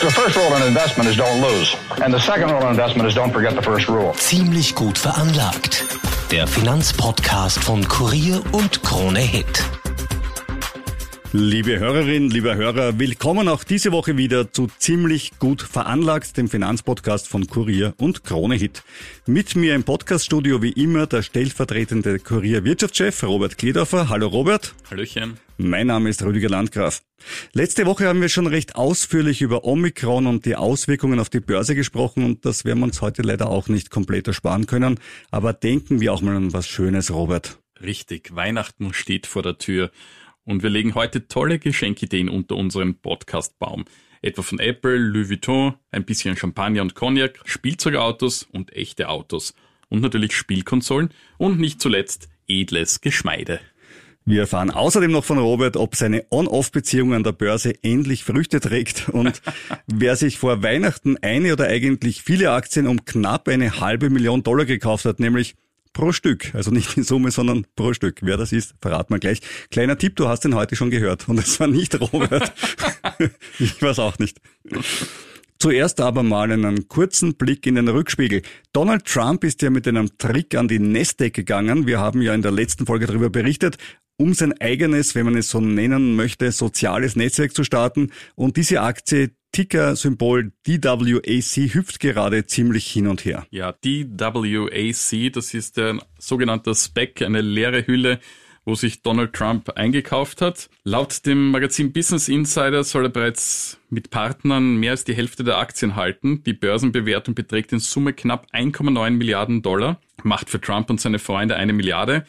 The 0.00 0.12
first 0.12 0.36
rule 0.36 0.54
in 0.54 0.62
investment 0.62 1.08
is 1.10 1.16
don't 1.16 1.40
lose. 1.42 1.74
And 2.04 2.14
the 2.14 2.20
second 2.20 2.52
rule 2.52 2.62
in 2.62 2.68
investment 2.68 3.08
is 3.08 3.16
don't 3.16 3.32
forget 3.32 3.56
the 3.56 3.62
first 3.62 3.88
rule. 3.88 4.12
Ziemlich 4.14 4.76
gut 4.76 4.96
veranlagt. 4.96 5.82
Der 6.30 6.46
Finanzpodcast 6.46 7.58
von 7.58 7.82
Kurier 7.88 8.40
und 8.52 8.80
Krone 8.84 9.18
Hit. 9.18 9.77
Liebe 11.34 11.78
Hörerinnen, 11.78 12.30
lieber 12.30 12.56
Hörer, 12.56 12.98
willkommen 12.98 13.48
auch 13.48 13.62
diese 13.62 13.92
Woche 13.92 14.16
wieder 14.16 14.50
zu 14.50 14.68
Ziemlich 14.78 15.38
gut 15.38 15.60
veranlagt, 15.60 16.38
dem 16.38 16.48
Finanzpodcast 16.48 17.28
von 17.28 17.46
Kurier 17.46 17.92
und 17.98 18.24
Krone 18.24 18.54
Hit. 18.54 18.82
Mit 19.26 19.54
mir 19.54 19.74
im 19.74 19.84
Podcaststudio 19.84 20.62
wie 20.62 20.72
immer 20.72 21.06
der 21.06 21.20
stellvertretende 21.20 22.18
Kurier 22.18 22.64
Wirtschaftschef 22.64 23.24
Robert 23.24 23.58
Kledorfer. 23.58 24.08
Hallo 24.08 24.28
Robert. 24.28 24.74
Hallöchen. 24.90 25.36
Mein 25.58 25.88
Name 25.88 26.08
ist 26.08 26.22
Rüdiger 26.22 26.48
Landgraf. 26.48 27.02
Letzte 27.52 27.84
Woche 27.84 28.06
haben 28.06 28.22
wir 28.22 28.30
schon 28.30 28.46
recht 28.46 28.76
ausführlich 28.76 29.42
über 29.42 29.64
Omikron 29.64 30.26
und 30.26 30.46
die 30.46 30.56
Auswirkungen 30.56 31.20
auf 31.20 31.28
die 31.28 31.40
Börse 31.40 31.74
gesprochen 31.74 32.24
und 32.24 32.46
das 32.46 32.64
werden 32.64 32.78
wir 32.78 32.86
uns 32.86 33.02
heute 33.02 33.20
leider 33.20 33.50
auch 33.50 33.68
nicht 33.68 33.90
komplett 33.90 34.28
ersparen 34.28 34.64
können. 34.64 34.98
Aber 35.30 35.52
denken 35.52 36.00
wir 36.00 36.14
auch 36.14 36.22
mal 36.22 36.36
an 36.36 36.54
was 36.54 36.66
Schönes, 36.66 37.12
Robert. 37.12 37.58
Richtig, 37.82 38.34
Weihnachten 38.34 38.94
steht 38.94 39.26
vor 39.26 39.42
der 39.42 39.58
Tür 39.58 39.90
und 40.48 40.62
wir 40.62 40.70
legen 40.70 40.94
heute 40.94 41.28
tolle 41.28 41.58
Geschenkideen 41.58 42.30
unter 42.30 42.56
unserem 42.56 42.94
Podcastbaum. 42.94 43.84
Etwa 44.22 44.40
von 44.40 44.58
Apple, 44.58 44.96
Louis 44.96 45.28
Vuitton, 45.28 45.74
ein 45.90 46.04
bisschen 46.04 46.36
Champagner 46.36 46.80
und 46.80 46.94
Cognac, 46.94 47.38
Spielzeugautos 47.44 48.48
und 48.50 48.72
echte 48.72 49.10
Autos 49.10 49.54
und 49.90 50.00
natürlich 50.00 50.34
Spielkonsolen 50.34 51.10
und 51.36 51.60
nicht 51.60 51.82
zuletzt 51.82 52.30
edles 52.48 53.02
Geschmeide. 53.02 53.60
Wir 54.24 54.40
erfahren 54.40 54.70
außerdem 54.70 55.10
noch 55.10 55.24
von 55.24 55.38
Robert, 55.38 55.76
ob 55.76 55.94
seine 55.96 56.24
On-Off-Beziehung 56.30 57.12
an 57.12 57.24
der 57.24 57.32
Börse 57.32 57.74
endlich 57.82 58.24
Früchte 58.24 58.60
trägt 58.60 59.10
und 59.10 59.42
wer 59.86 60.16
sich 60.16 60.38
vor 60.38 60.62
Weihnachten 60.62 61.18
eine 61.18 61.52
oder 61.52 61.66
eigentlich 61.66 62.22
viele 62.22 62.52
Aktien 62.52 62.86
um 62.86 63.04
knapp 63.04 63.48
eine 63.48 63.80
halbe 63.80 64.08
Million 64.08 64.42
Dollar 64.42 64.64
gekauft 64.64 65.04
hat, 65.04 65.20
nämlich 65.20 65.56
pro 65.92 66.12
Stück. 66.12 66.54
Also 66.54 66.70
nicht 66.70 66.96
in 66.96 67.04
Summe, 67.04 67.30
sondern 67.30 67.66
pro 67.76 67.92
Stück. 67.92 68.20
Wer 68.22 68.36
das 68.36 68.52
ist, 68.52 68.74
verrat 68.80 69.10
mal 69.10 69.18
gleich. 69.18 69.40
Kleiner 69.70 69.98
Tipp, 69.98 70.16
du 70.16 70.28
hast 70.28 70.44
den 70.44 70.54
heute 70.54 70.76
schon 70.76 70.90
gehört 70.90 71.28
und 71.28 71.38
es 71.38 71.58
war 71.60 71.66
nicht 71.66 72.00
Robert. 72.00 72.52
ich 73.58 73.80
weiß 73.80 73.98
auch 73.98 74.18
nicht. 74.18 74.40
Zuerst 75.58 76.00
aber 76.00 76.22
mal 76.22 76.52
einen 76.52 76.86
kurzen 76.86 77.34
Blick 77.34 77.66
in 77.66 77.74
den 77.74 77.88
Rückspiegel. 77.88 78.42
Donald 78.72 79.04
Trump 79.04 79.42
ist 79.42 79.60
ja 79.62 79.70
mit 79.70 79.88
einem 79.88 80.16
Trick 80.16 80.54
an 80.54 80.68
die 80.68 80.78
Nasdaq 80.78 81.34
gegangen. 81.34 81.86
Wir 81.86 81.98
haben 81.98 82.22
ja 82.22 82.32
in 82.32 82.42
der 82.42 82.52
letzten 82.52 82.86
Folge 82.86 83.06
darüber 83.06 83.28
berichtet 83.28 83.76
um 84.20 84.34
sein 84.34 84.52
eigenes, 84.60 85.14
wenn 85.14 85.26
man 85.26 85.36
es 85.36 85.48
so 85.48 85.60
nennen 85.60 86.16
möchte, 86.16 86.50
soziales 86.50 87.14
Netzwerk 87.14 87.54
zu 87.54 87.62
starten. 87.62 88.10
Und 88.34 88.56
diese 88.56 88.82
Aktie, 88.82 89.30
Ticker-Symbol 89.52 90.52
DWAC, 90.66 91.74
hüpft 91.74 92.00
gerade 92.00 92.46
ziemlich 92.46 92.86
hin 92.86 93.06
und 93.06 93.24
her. 93.24 93.46
Ja, 93.50 93.72
DWAC, 93.72 95.32
das 95.32 95.54
ist 95.54 95.76
der 95.76 95.98
sogenannte 96.18 96.74
Spec, 96.74 97.22
eine 97.22 97.40
leere 97.40 97.86
Hülle, 97.86 98.20
wo 98.64 98.74
sich 98.74 99.02
Donald 99.02 99.32
Trump 99.32 99.70
eingekauft 99.76 100.42
hat. 100.42 100.68
Laut 100.84 101.24
dem 101.24 101.50
Magazin 101.50 101.92
Business 101.92 102.28
Insider 102.28 102.84
soll 102.84 103.06
er 103.06 103.08
bereits 103.08 103.80
mit 103.88 104.10
Partnern 104.10 104.76
mehr 104.76 104.90
als 104.90 105.04
die 105.04 105.14
Hälfte 105.14 105.42
der 105.42 105.56
Aktien 105.56 105.96
halten. 105.96 106.42
Die 106.44 106.52
Börsenbewertung 106.52 107.34
beträgt 107.34 107.72
in 107.72 107.78
Summe 107.78 108.12
knapp 108.12 108.46
1,9 108.52 109.10
Milliarden 109.10 109.62
Dollar, 109.62 110.00
macht 110.22 110.50
für 110.50 110.60
Trump 110.60 110.90
und 110.90 111.00
seine 111.00 111.18
Freunde 111.18 111.56
eine 111.56 111.72
Milliarde. 111.72 112.26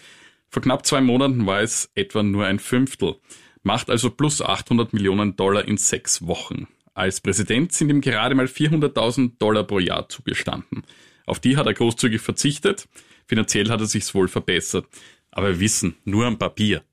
Vor 0.47 0.61
knapp 0.63 0.85
zwei 0.85 1.01
Monaten 1.01 1.45
war 1.45 1.59
es 1.59 1.91
etwa 1.93 2.23
nur 2.23 2.45
ein 2.45 2.59
Fünftel, 2.59 3.17
macht 3.61 3.89
also 3.89 4.09
plus 4.09 4.41
800 4.41 4.93
Millionen 4.93 5.35
Dollar 5.35 5.67
in 5.67 5.75
sechs 5.75 6.25
Wochen. 6.25 6.67
Als 6.99 7.21
Präsident 7.21 7.71
sind 7.71 7.89
ihm 7.91 8.01
gerade 8.01 8.35
mal 8.35 8.47
400.000 8.47 9.37
Dollar 9.39 9.63
pro 9.63 9.79
Jahr 9.79 10.09
zugestanden. 10.09 10.83
Auf 11.25 11.39
die 11.39 11.55
hat 11.55 11.65
er 11.65 11.73
großzügig 11.73 12.19
verzichtet. 12.19 12.89
Finanziell 13.25 13.69
hat 13.69 13.79
er 13.79 13.85
sich's 13.85 14.13
wohl 14.13 14.27
verbessert. 14.27 14.85
Aber 15.31 15.47
wir 15.47 15.59
wissen, 15.61 15.95
nur 16.03 16.25
am 16.25 16.37
Papier. 16.37 16.83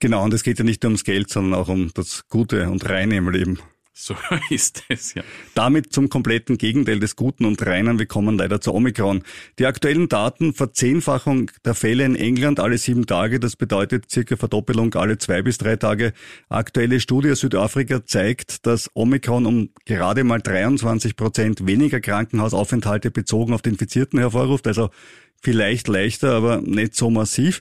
Genau, 0.00 0.24
und 0.24 0.32
es 0.32 0.42
geht 0.42 0.58
ja 0.58 0.64
nicht 0.64 0.82
nur 0.82 0.88
ums 0.88 1.04
Geld, 1.04 1.28
sondern 1.28 1.60
auch 1.60 1.68
um 1.68 1.90
das 1.92 2.26
Gute 2.28 2.70
und 2.70 2.88
Reine 2.88 3.16
im 3.16 3.28
Leben. 3.28 3.58
So 3.94 4.16
ist 4.50 4.84
es, 4.88 5.14
ja. 5.14 5.22
Damit 5.54 5.92
zum 5.92 6.08
kompletten 6.08 6.56
Gegenteil 6.56 6.98
des 6.98 7.14
Guten 7.14 7.44
und 7.44 7.64
Reinen. 7.64 7.98
Wir 7.98 8.06
kommen 8.06 8.38
leider 8.38 8.60
zu 8.60 8.72
Omikron. 8.72 9.22
Die 9.58 9.66
aktuellen 9.66 10.08
Daten, 10.08 10.54
Verzehnfachung 10.54 11.50
der 11.64 11.74
Fälle 11.74 12.04
in 12.04 12.16
England 12.16 12.58
alle 12.58 12.78
sieben 12.78 13.06
Tage, 13.06 13.38
das 13.38 13.54
bedeutet 13.54 14.10
circa 14.10 14.36
Verdoppelung 14.36 14.94
alle 14.94 15.18
zwei 15.18 15.42
bis 15.42 15.58
drei 15.58 15.76
Tage. 15.76 16.14
Aktuelle 16.48 17.00
Studie 17.00 17.32
aus 17.32 17.40
Südafrika 17.40 18.04
zeigt, 18.06 18.66
dass 18.66 18.90
Omikron 18.94 19.44
um 19.44 19.68
gerade 19.84 20.24
mal 20.24 20.40
23 20.40 21.14
Prozent 21.14 21.66
weniger 21.66 22.00
Krankenhausaufenthalte 22.00 23.10
bezogen 23.10 23.52
auf 23.52 23.60
die 23.60 23.70
Infizierten 23.70 24.18
hervorruft. 24.18 24.66
Also 24.66 24.88
vielleicht 25.42 25.88
leichter, 25.88 26.32
aber 26.32 26.62
nicht 26.62 26.94
so 26.94 27.10
massiv. 27.10 27.60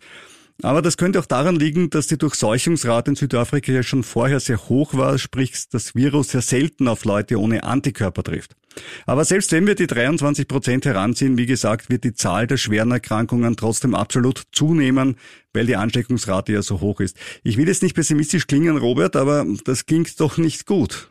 Aber 0.64 0.82
das 0.82 0.98
könnte 0.98 1.20
auch 1.20 1.26
daran 1.26 1.56
liegen, 1.56 1.90
dass 1.90 2.08
die 2.08 2.18
Durchseuchungsrate 2.18 3.12
in 3.12 3.16
Südafrika 3.16 3.72
ja 3.72 3.84
schon 3.84 4.04
vorher 4.04 4.40
sehr 4.40 4.70
hoch 4.70 4.94
war, 4.94 5.18
sprich 5.18 5.54
das 5.72 5.96
Virus 5.96 6.30
sehr 6.30 6.42
selten 6.42 6.88
auf 6.88 7.06
Leute 7.06 7.40
ohne 7.40 7.64
Antikörper 7.64 8.24
trifft. 8.24 8.56
Aber 9.06 9.26
selbst 9.26 9.52
wenn 9.52 9.68
wir 9.68 9.76
die 9.76 9.88
23 9.88 10.48
Prozent 10.48 10.86
heranziehen, 10.86 11.38
wie 11.38 11.46
gesagt, 11.46 11.90
wird 11.90 12.04
die 12.04 12.14
Zahl 12.14 12.48
der 12.48 12.58
schweren 12.58 12.92
Erkrankungen 12.92 13.58
trotzdem 13.58 13.96
absolut 13.96 14.44
zunehmen, 14.52 15.18
weil 15.54 15.66
die 15.66 15.76
Ansteckungsrate 15.76 16.54
ja 16.54 16.62
so 16.62 16.80
hoch 16.80 17.00
ist. 17.00 17.18
Ich 17.44 17.58
will 17.58 17.68
jetzt 17.68 17.84
nicht 17.84 17.96
pessimistisch 17.96 18.48
klingen, 18.48 18.78
Robert, 18.78 19.16
aber 19.16 19.46
das 19.66 19.86
klingt 19.86 20.20
doch 20.20 20.38
nicht 20.38 20.66
gut. 20.66 21.10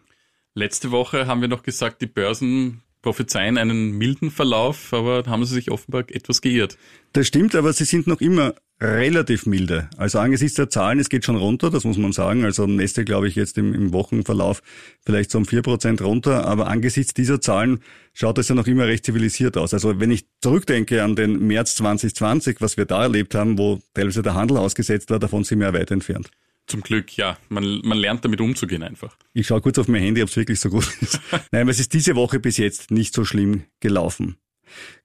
Letzte 0.55 0.91
Woche 0.91 1.27
haben 1.27 1.41
wir 1.41 1.49
noch 1.49 1.62
gesagt, 1.62 2.03
die 2.03 2.06
Börsen 2.06 2.82
prophezeien 3.03 3.59
einen 3.59 3.93
milden 3.93 4.31
Verlauf, 4.31 4.93
aber 4.93 5.25
haben 5.27 5.44
sie 5.44 5.55
sich 5.55 5.71
offenbar 5.71 6.05
etwas 6.09 6.41
geirrt. 6.41 6.77
Das 7.12 7.27
stimmt, 7.27 7.55
aber 7.55 7.72
sie 7.72 7.84
sind 7.84 8.06
noch 8.06 8.21
immer 8.21 8.55
relativ 8.80 9.46
milde. 9.46 9.91
Also 9.96 10.18
angesichts 10.18 10.56
der 10.56 10.70
Zahlen, 10.70 10.98
es 10.98 11.08
geht 11.08 11.24
schon 11.24 11.36
runter, 11.36 11.70
das 11.70 11.84
muss 11.84 11.98
man 11.98 12.12
sagen. 12.12 12.44
Also 12.44 12.66
Neste, 12.66 13.04
glaube 13.04 13.28
ich, 13.28 13.34
jetzt 13.34 13.58
im, 13.58 13.74
im 13.74 13.92
Wochenverlauf 13.92 14.62
vielleicht 15.04 15.30
so 15.30 15.38
um 15.38 15.46
vier 15.46 15.62
Prozent 15.62 16.00
runter. 16.00 16.46
Aber 16.46 16.68
angesichts 16.68 17.12
dieser 17.12 17.40
Zahlen 17.40 17.80
schaut 18.14 18.38
es 18.38 18.48
ja 18.48 18.54
noch 18.54 18.66
immer 18.66 18.86
recht 18.86 19.04
zivilisiert 19.04 19.56
aus. 19.56 19.74
Also 19.74 20.00
wenn 20.00 20.10
ich 20.10 20.24
zurückdenke 20.40 21.02
an 21.02 21.14
den 21.14 21.46
März 21.46 21.76
2020, 21.76 22.60
was 22.60 22.76
wir 22.76 22.86
da 22.86 23.02
erlebt 23.02 23.34
haben, 23.34 23.58
wo 23.58 23.80
teilweise 23.94 24.22
der 24.22 24.34
Handel 24.34 24.56
ausgesetzt 24.56 25.10
war, 25.10 25.19
davon 25.19 25.44
sind 25.44 25.58
wir 25.60 25.69
ja 25.69 25.74
weit 25.74 25.90
entfernt. 25.90 26.30
Zum 26.66 26.82
Glück, 26.82 27.16
ja. 27.16 27.36
Man, 27.48 27.80
man 27.82 27.98
lernt 27.98 28.24
damit 28.24 28.40
umzugehen 28.40 28.82
einfach. 28.82 29.16
Ich 29.34 29.48
schaue 29.48 29.60
kurz 29.60 29.76
auf 29.78 29.88
mein 29.88 30.02
Handy, 30.02 30.22
ob 30.22 30.28
es 30.28 30.36
wirklich 30.36 30.60
so 30.60 30.70
gut 30.70 30.88
ist. 31.00 31.20
Nein, 31.50 31.62
aber 31.62 31.70
es 31.70 31.80
ist 31.80 31.92
diese 31.92 32.14
Woche 32.14 32.38
bis 32.38 32.56
jetzt 32.56 32.90
nicht 32.90 33.12
so 33.12 33.24
schlimm 33.24 33.64
gelaufen. 33.80 34.36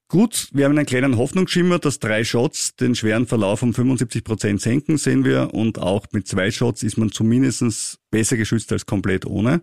Gut, 0.08 0.50
wir 0.54 0.66
haben 0.66 0.78
einen 0.78 0.86
kleinen 0.86 1.18
Hoffnungsschimmer, 1.18 1.80
dass 1.80 2.00
drei 2.00 2.24
Shots 2.24 2.76
den 2.76 2.94
schweren 2.94 3.26
Verlauf 3.26 3.64
um 3.64 3.74
75 3.74 4.24
Prozent 4.24 4.62
senken, 4.62 4.98
sehen 4.98 5.26
wir. 5.26 5.54
Und 5.54 5.80
auch 5.80 6.06
mit 6.12 6.28
zwei 6.28 6.52
Shots 6.52 6.84
ist 6.84 6.98
man 6.98 7.12
zumindest 7.12 8.00
besser 8.12 8.38
geschützt 8.38 8.72
als 8.72 8.86
komplett 8.86 9.26
ohne. 9.26 9.62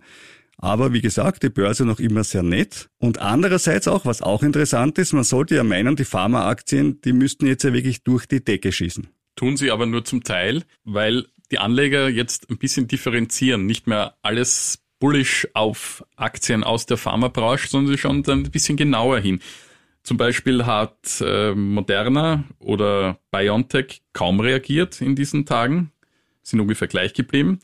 Aber 0.57 0.93
wie 0.93 1.01
gesagt, 1.01 1.43
die 1.43 1.49
Börse 1.49 1.85
noch 1.85 1.99
immer 1.99 2.25
sehr 2.25 2.43
nett. 2.43 2.89
Und 2.97 3.19
andererseits 3.19 3.87
auch, 3.87 4.05
was 4.05 4.21
auch 4.21 4.43
interessant 4.43 4.97
ist, 4.97 5.13
man 5.13 5.23
sollte 5.23 5.55
ja 5.55 5.63
meinen, 5.63 5.95
die 5.95 6.05
Pharmaaktien, 6.05 6.99
die 7.01 7.13
müssten 7.13 7.47
jetzt 7.47 7.63
ja 7.63 7.73
wirklich 7.73 8.03
durch 8.03 8.25
die 8.25 8.43
Decke 8.43 8.71
schießen. 8.71 9.07
Tun 9.35 9.57
sie 9.57 9.71
aber 9.71 9.85
nur 9.85 10.03
zum 10.03 10.23
Teil, 10.23 10.63
weil 10.83 11.25
die 11.51 11.59
Anleger 11.59 12.09
jetzt 12.09 12.49
ein 12.49 12.57
bisschen 12.57 12.87
differenzieren, 12.87 13.65
nicht 13.65 13.87
mehr 13.87 14.15
alles 14.21 14.79
bullish 14.99 15.47
auf 15.53 16.03
Aktien 16.15 16.63
aus 16.63 16.85
der 16.85 16.97
Pharmabranche, 16.97 17.67
sondern 17.67 17.93
sie 17.93 17.97
schauen 17.97 18.23
dann 18.23 18.43
ein 18.43 18.51
bisschen 18.51 18.77
genauer 18.77 19.19
hin. 19.19 19.39
Zum 20.03 20.17
Beispiel 20.17 20.65
hat 20.65 21.21
äh, 21.21 21.55
Moderna 21.55 22.43
oder 22.59 23.19
BioNTech 23.31 24.01
kaum 24.11 24.41
reagiert 24.41 25.01
in 25.01 25.15
diesen 25.15 25.45
Tagen, 25.45 25.91
sind 26.41 26.59
ungefähr 26.59 26.89
gleich 26.89 27.13
geblieben. 27.13 27.59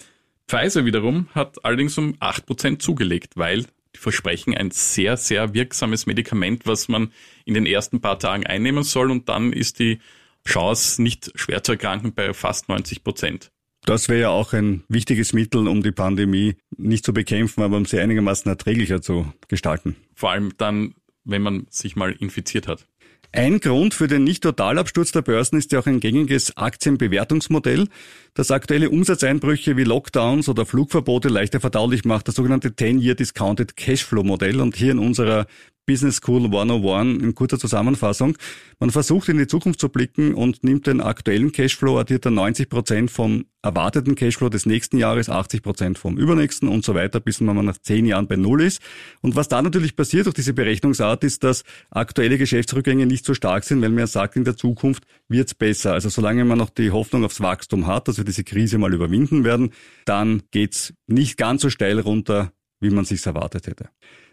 Pfizer 0.48 0.86
wiederum 0.86 1.28
hat 1.36 1.64
allerdings 1.66 1.98
um 1.98 2.16
8% 2.16 2.80
zugelegt, 2.80 3.36
weil 3.36 3.66
die 3.94 4.00
versprechen 4.00 4.56
ein 4.56 4.72
sehr, 4.72 5.18
sehr 5.18 5.54
wirksames 5.54 6.06
Medikament, 6.06 6.66
was 6.66 6.88
man 6.88 7.12
in 7.46 7.56
den 7.56 7.66
ersten 7.66 8.02
paar 8.02 8.20
Tagen 8.20 8.46
einnehmen 8.46 8.84
soll 8.84 9.12
und 9.12 9.28
dann 9.30 9.52
ist 9.52 9.80
die 9.80 10.00
Chance, 10.48 11.02
nicht 11.02 11.32
schwer 11.36 11.64
zu 11.64 11.74
erkranken, 11.74 12.14
bei 12.14 12.34
fast 12.34 12.70
90 12.70 13.04
Prozent. 13.04 13.52
Das 13.86 14.10
wäre 14.10 14.22
ja 14.22 14.30
auch 14.30 14.54
ein 14.54 14.84
wichtiges 14.88 15.34
Mittel, 15.34 15.68
um 15.68 15.84
die 15.84 15.92
Pandemie 15.92 16.56
nicht 16.78 17.06
zu 17.06 17.14
bekämpfen, 17.14 17.64
aber 17.64 17.78
um 17.78 17.86
sie 17.86 18.00
einigermaßen 18.00 18.50
erträglicher 18.50 19.02
zu 19.02 19.32
gestalten. 19.48 19.96
Vor 20.16 20.32
allem 20.32 20.54
dann, 20.58 20.94
wenn 21.30 21.42
man 21.42 21.68
sich 21.70 21.96
mal 21.96 22.12
infiziert 22.12 22.68
hat. 22.68 22.86
Ein 23.32 23.60
Grund 23.60 23.94
für 23.94 24.08
den 24.08 24.24
Nicht-Totalabsturz 24.24 25.12
der 25.12 25.22
Börsen 25.22 25.60
ist 25.60 25.72
ja 25.72 25.80
auch 25.80 25.86
ein 25.86 26.00
gängiges 26.00 26.58
Aktienbewertungsmodell, 26.58 27.88
das 28.34 28.50
aktuelle 28.50 28.90
Umsatzeinbrüche 28.90 29.78
wie 29.78 29.84
Lockdowns 29.84 30.50
oder 30.50 30.66
Flugverbote 30.66 31.30
leichter 31.30 31.60
verdaulich 31.60 32.06
macht, 32.06 32.28
das 32.28 32.36
sogenannte 32.36 32.70
10-Year 32.70 33.14
Discounted 33.14 33.78
Cashflow 33.78 34.24
Modell. 34.24 34.60
Und 34.62 34.76
hier 34.76 34.94
in 34.94 35.00
unserer 35.00 35.46
Business 35.90 36.18
School 36.18 36.46
101 36.46 37.24
in 37.24 37.34
kurzer 37.34 37.58
Zusammenfassung. 37.58 38.38
Man 38.80 38.92
versucht 38.92 39.28
in 39.28 39.40
die 39.40 39.48
Zukunft 39.48 39.80
zu 39.80 39.90
blicken 39.90 40.36
und 40.36 40.64
nimmt 40.64 40.86
den 40.86 41.02
aktuellen 41.02 41.52
Cashflow, 41.52 41.98
addiert 41.98 42.28
dann 42.28 42.36
90 42.36 42.70
Prozent 42.70 43.10
vom 43.10 43.46
erwarteten 43.64 44.14
Cashflow 44.14 44.50
des 44.50 44.68
nächsten 44.68 45.00
Jahres, 45.00 45.32
80 45.32 45.64
Prozent 45.64 45.98
vom 45.98 46.20
übernächsten 46.20 46.70
und 46.70 46.86
so 46.86 46.94
weiter, 46.94 47.20
bis 47.20 47.42
man 47.42 47.66
nach 47.66 47.80
zehn 47.80 48.06
Jahren 48.06 48.28
bei 48.28 48.36
Null 48.36 48.62
ist. 48.62 48.84
Und 49.22 49.36
was 49.36 49.48
da 49.48 49.64
natürlich 49.64 49.96
passiert 49.96 50.28
durch 50.28 50.36
diese 50.36 50.54
Berechnungsart 50.54 51.24
ist, 51.24 51.44
dass 51.44 51.64
aktuelle 51.90 52.38
Geschäftsrückgänge 52.38 53.08
nicht 53.08 53.26
so 53.26 53.34
stark 53.34 53.64
sind, 53.64 53.82
weil 53.82 53.90
man 53.90 54.06
sagt, 54.06 54.36
in 54.36 54.44
der 54.44 54.56
Zukunft 54.56 55.06
wird's 55.28 55.56
besser. 55.56 55.94
Also 55.94 56.10
solange 56.10 56.46
man 56.46 56.60
noch 56.60 56.70
die 56.70 56.92
Hoffnung 56.92 57.26
aufs 57.26 57.42
Wachstum 57.42 57.88
hat, 57.88 58.08
dass 58.08 58.18
wir 58.18 58.26
diese 58.26 58.44
Krise 58.44 58.78
mal 58.78 58.94
überwinden 58.94 59.44
werden, 59.44 59.72
dann 60.06 60.44
geht's 60.52 60.94
nicht 61.08 61.36
ganz 61.36 61.64
so 61.64 61.72
steil 61.72 62.00
runter, 62.00 62.54
wie 62.80 62.92
man 62.92 63.06
sich's 63.06 63.26
erwartet 63.26 63.66
hätte. 63.66 63.90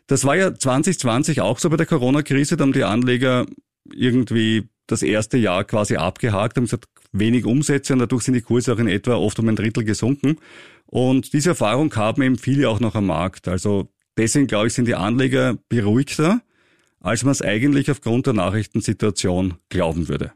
Das 0.06 0.24
war 0.24 0.36
ja 0.36 0.54
2020 0.54 1.40
auch 1.40 1.58
so 1.58 1.68
bei 1.68 1.76
der 1.76 1.86
Corona-Krise, 1.86 2.56
da 2.56 2.62
haben 2.62 2.72
die 2.72 2.84
Anleger 2.84 3.46
irgendwie 3.92 4.68
das 4.86 5.02
erste 5.02 5.36
Jahr 5.36 5.64
quasi 5.64 5.96
abgehakt, 5.96 6.56
haben 6.56 6.64
gesagt, 6.64 6.86
wenig 7.12 7.44
Umsätze 7.44 7.92
und 7.92 7.98
dadurch 7.98 8.22
sind 8.22 8.34
die 8.34 8.42
Kurse 8.42 8.72
auch 8.72 8.78
in 8.78 8.88
etwa 8.88 9.14
oft 9.16 9.38
um 9.38 9.48
ein 9.48 9.56
Drittel 9.56 9.84
gesunken. 9.84 10.38
Und 10.86 11.32
diese 11.32 11.50
Erfahrung 11.50 11.94
haben 11.96 12.22
eben 12.22 12.38
viele 12.38 12.68
auch 12.68 12.80
noch 12.80 12.94
am 12.94 13.06
Markt. 13.06 13.48
Also 13.48 13.88
deswegen 14.16 14.46
glaube 14.46 14.68
ich, 14.68 14.74
sind 14.74 14.86
die 14.86 14.94
Anleger 14.94 15.58
beruhigter, 15.68 16.40
als 17.00 17.24
man 17.24 17.32
es 17.32 17.42
eigentlich 17.42 17.90
aufgrund 17.90 18.26
der 18.26 18.34
Nachrichtensituation 18.34 19.54
glauben 19.68 20.08
würde. 20.08 20.32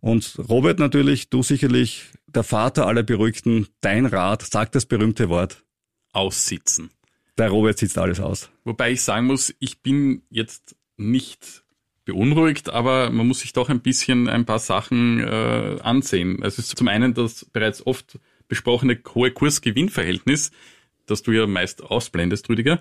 Und 0.00 0.38
Robert 0.48 0.78
natürlich, 0.78 1.30
du 1.30 1.42
sicherlich 1.42 2.10
der 2.26 2.44
Vater 2.44 2.86
aller 2.86 3.02
Beruhigten, 3.02 3.66
dein 3.80 4.06
Rat, 4.06 4.42
sag 4.42 4.72
das 4.72 4.86
berühmte 4.86 5.28
Wort. 5.28 5.64
Aussitzen. 6.12 6.90
Der 7.38 7.50
Robert 7.50 7.78
sitzt 7.78 7.98
alles 7.98 8.20
aus. 8.20 8.50
Wobei 8.64 8.92
ich 8.92 9.02
sagen 9.02 9.26
muss, 9.26 9.54
ich 9.58 9.80
bin 9.82 10.22
jetzt 10.30 10.76
nicht 10.96 11.64
beunruhigt, 12.06 12.70
aber 12.70 13.10
man 13.10 13.26
muss 13.26 13.40
sich 13.40 13.52
doch 13.52 13.68
ein 13.68 13.80
bisschen 13.80 14.28
ein 14.28 14.46
paar 14.46 14.58
Sachen 14.58 15.20
äh, 15.20 15.76
ansehen. 15.82 16.42
Es 16.42 16.58
ist 16.58 16.76
zum 16.76 16.88
einen 16.88 17.12
das 17.12 17.44
bereits 17.44 17.86
oft 17.86 18.18
besprochene 18.48 18.98
hohe 19.14 19.32
Kurs-Gewinn-Verhältnis, 19.32 20.52
das 21.04 21.22
du 21.22 21.32
ja 21.32 21.46
meist 21.46 21.82
ausblendest, 21.82 22.48
Rüdiger. 22.48 22.80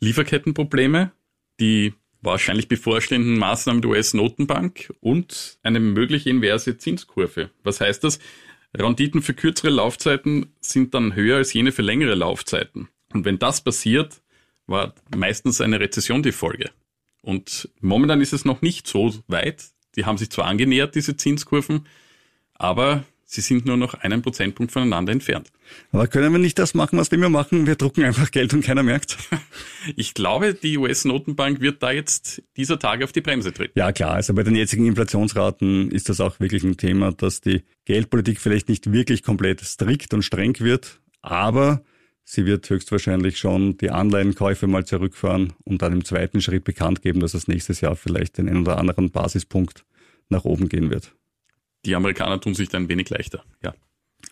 Lieferkettenprobleme, 0.00 1.12
die 1.60 1.94
wahrscheinlich 2.20 2.68
bevorstehenden 2.68 3.38
Maßnahmen 3.38 3.80
der 3.80 3.92
US-Notenbank 3.92 4.92
und 5.00 5.58
eine 5.62 5.80
mögliche 5.80 6.28
inverse 6.28 6.76
Zinskurve. 6.76 7.50
Was 7.62 7.80
heißt 7.80 8.04
das? 8.04 8.18
Renditen 8.76 9.22
für 9.22 9.32
kürzere 9.32 9.70
Laufzeiten 9.70 10.52
sind 10.60 10.92
dann 10.92 11.14
höher 11.14 11.38
als 11.38 11.52
jene 11.54 11.72
für 11.72 11.82
längere 11.82 12.14
Laufzeiten. 12.14 12.88
Und 13.16 13.24
wenn 13.24 13.38
das 13.38 13.62
passiert, 13.62 14.20
war 14.66 14.94
meistens 15.16 15.62
eine 15.62 15.80
Rezession 15.80 16.22
die 16.22 16.32
Folge. 16.32 16.70
Und 17.22 17.70
momentan 17.80 18.20
ist 18.20 18.34
es 18.34 18.44
noch 18.44 18.60
nicht 18.60 18.86
so 18.86 19.14
weit. 19.26 19.64
Die 19.96 20.04
haben 20.04 20.18
sich 20.18 20.30
zwar 20.30 20.44
angenähert, 20.44 20.94
diese 20.94 21.16
Zinskurven, 21.16 21.86
aber 22.52 23.04
sie 23.24 23.40
sind 23.40 23.64
nur 23.64 23.78
noch 23.78 23.94
einen 23.94 24.20
Prozentpunkt 24.20 24.70
voneinander 24.70 25.12
entfernt. 25.12 25.50
Aber 25.92 26.06
können 26.08 26.30
wir 26.30 26.38
nicht 26.38 26.58
das 26.58 26.74
machen, 26.74 26.98
was 26.98 27.10
wir 27.10 27.16
immer 27.16 27.30
machen? 27.30 27.66
Wir 27.66 27.76
drucken 27.76 28.04
einfach 28.04 28.30
Geld 28.30 28.52
und 28.52 28.62
keiner 28.64 28.82
merkt. 28.82 29.16
Ich 29.94 30.14
glaube, 30.14 30.52
die 30.52 30.78
US-Notenbank 30.78 31.60
wird 31.60 31.80
da 31.80 31.92
jetzt 31.92 32.42
dieser 32.56 32.76
Tage 32.76 33.04
auf 33.04 33.12
die 33.12 33.20
Bremse 33.20 33.52
treten. 33.52 33.78
Ja, 33.78 33.92
klar. 33.92 34.14
Also 34.14 34.34
bei 34.34 34.42
den 34.42 34.56
jetzigen 34.56 34.84
Inflationsraten 34.84 35.92
ist 35.92 36.08
das 36.08 36.20
auch 36.20 36.40
wirklich 36.40 36.64
ein 36.64 36.76
Thema, 36.76 37.12
dass 37.12 37.40
die 37.40 37.62
Geldpolitik 37.84 38.40
vielleicht 38.40 38.68
nicht 38.68 38.90
wirklich 38.90 39.22
komplett 39.22 39.60
strikt 39.60 40.12
und 40.12 40.22
streng 40.22 40.58
wird, 40.58 41.00
aber 41.22 41.84
Sie 42.28 42.44
wird 42.44 42.68
höchstwahrscheinlich 42.68 43.38
schon 43.38 43.78
die 43.78 43.90
Anleihenkäufe 43.90 44.66
mal 44.66 44.84
zurückfahren 44.84 45.52
und 45.64 45.80
dann 45.80 45.92
im 45.92 46.04
zweiten 46.04 46.40
Schritt 46.40 46.64
bekannt 46.64 47.00
geben, 47.00 47.20
dass 47.20 47.34
es 47.34 47.46
nächstes 47.46 47.80
Jahr 47.80 47.94
vielleicht 47.94 48.38
den 48.38 48.48
einen 48.48 48.62
oder 48.62 48.78
anderen 48.78 49.12
Basispunkt 49.12 49.84
nach 50.28 50.44
oben 50.44 50.68
gehen 50.68 50.90
wird. 50.90 51.14
Die 51.84 51.94
Amerikaner 51.94 52.40
tun 52.40 52.56
sich 52.56 52.68
da 52.68 52.78
ein 52.78 52.88
wenig 52.88 53.08
leichter, 53.10 53.44
ja. 53.62 53.74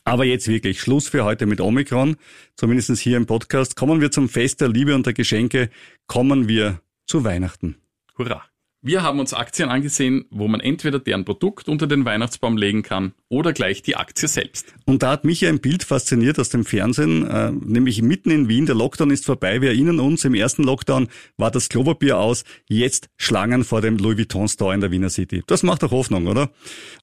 Aber 0.02 0.24
jetzt 0.24 0.48
wirklich 0.48 0.80
Schluss 0.80 1.08
für 1.08 1.24
heute 1.24 1.46
mit 1.46 1.60
Omikron. 1.60 2.16
Zumindest 2.56 2.98
hier 2.98 3.16
im 3.16 3.26
Podcast. 3.26 3.76
Kommen 3.76 4.00
wir 4.00 4.10
zum 4.10 4.28
Fest 4.28 4.60
der 4.60 4.68
Liebe 4.68 4.94
und 4.94 5.06
der 5.06 5.14
Geschenke. 5.14 5.70
Kommen 6.08 6.48
wir 6.48 6.80
zu 7.06 7.22
Weihnachten. 7.22 7.76
Hurra! 8.18 8.44
Wir 8.86 9.02
haben 9.02 9.18
uns 9.18 9.32
Aktien 9.32 9.70
angesehen, 9.70 10.26
wo 10.28 10.46
man 10.46 10.60
entweder 10.60 10.98
deren 10.98 11.24
Produkt 11.24 11.70
unter 11.70 11.86
den 11.86 12.04
Weihnachtsbaum 12.04 12.58
legen 12.58 12.82
kann 12.82 13.14
oder 13.30 13.54
gleich 13.54 13.80
die 13.80 13.96
Aktie 13.96 14.28
selbst. 14.28 14.74
Und 14.84 15.02
da 15.02 15.12
hat 15.12 15.24
mich 15.24 15.46
ein 15.46 15.58
Bild 15.58 15.84
fasziniert 15.84 16.38
aus 16.38 16.50
dem 16.50 16.66
Fernsehen, 16.66 17.26
äh, 17.26 17.50
nämlich 17.50 18.02
mitten 18.02 18.30
in 18.30 18.46
Wien. 18.46 18.66
Der 18.66 18.74
Lockdown 18.74 19.10
ist 19.10 19.24
vorbei. 19.24 19.62
Wir 19.62 19.70
erinnern 19.70 20.00
uns, 20.00 20.26
im 20.26 20.34
ersten 20.34 20.64
Lockdown 20.64 21.08
war 21.38 21.50
das 21.50 21.70
Klopapier 21.70 22.18
aus. 22.18 22.44
Jetzt 22.68 23.08
Schlangen 23.16 23.64
vor 23.64 23.80
dem 23.80 23.96
Louis 23.96 24.18
Vuitton 24.18 24.48
Store 24.48 24.74
in 24.74 24.82
der 24.82 24.90
Wiener 24.90 25.08
City. 25.08 25.42
Das 25.46 25.62
macht 25.62 25.82
doch 25.82 25.90
Hoffnung, 25.90 26.26
oder? 26.26 26.50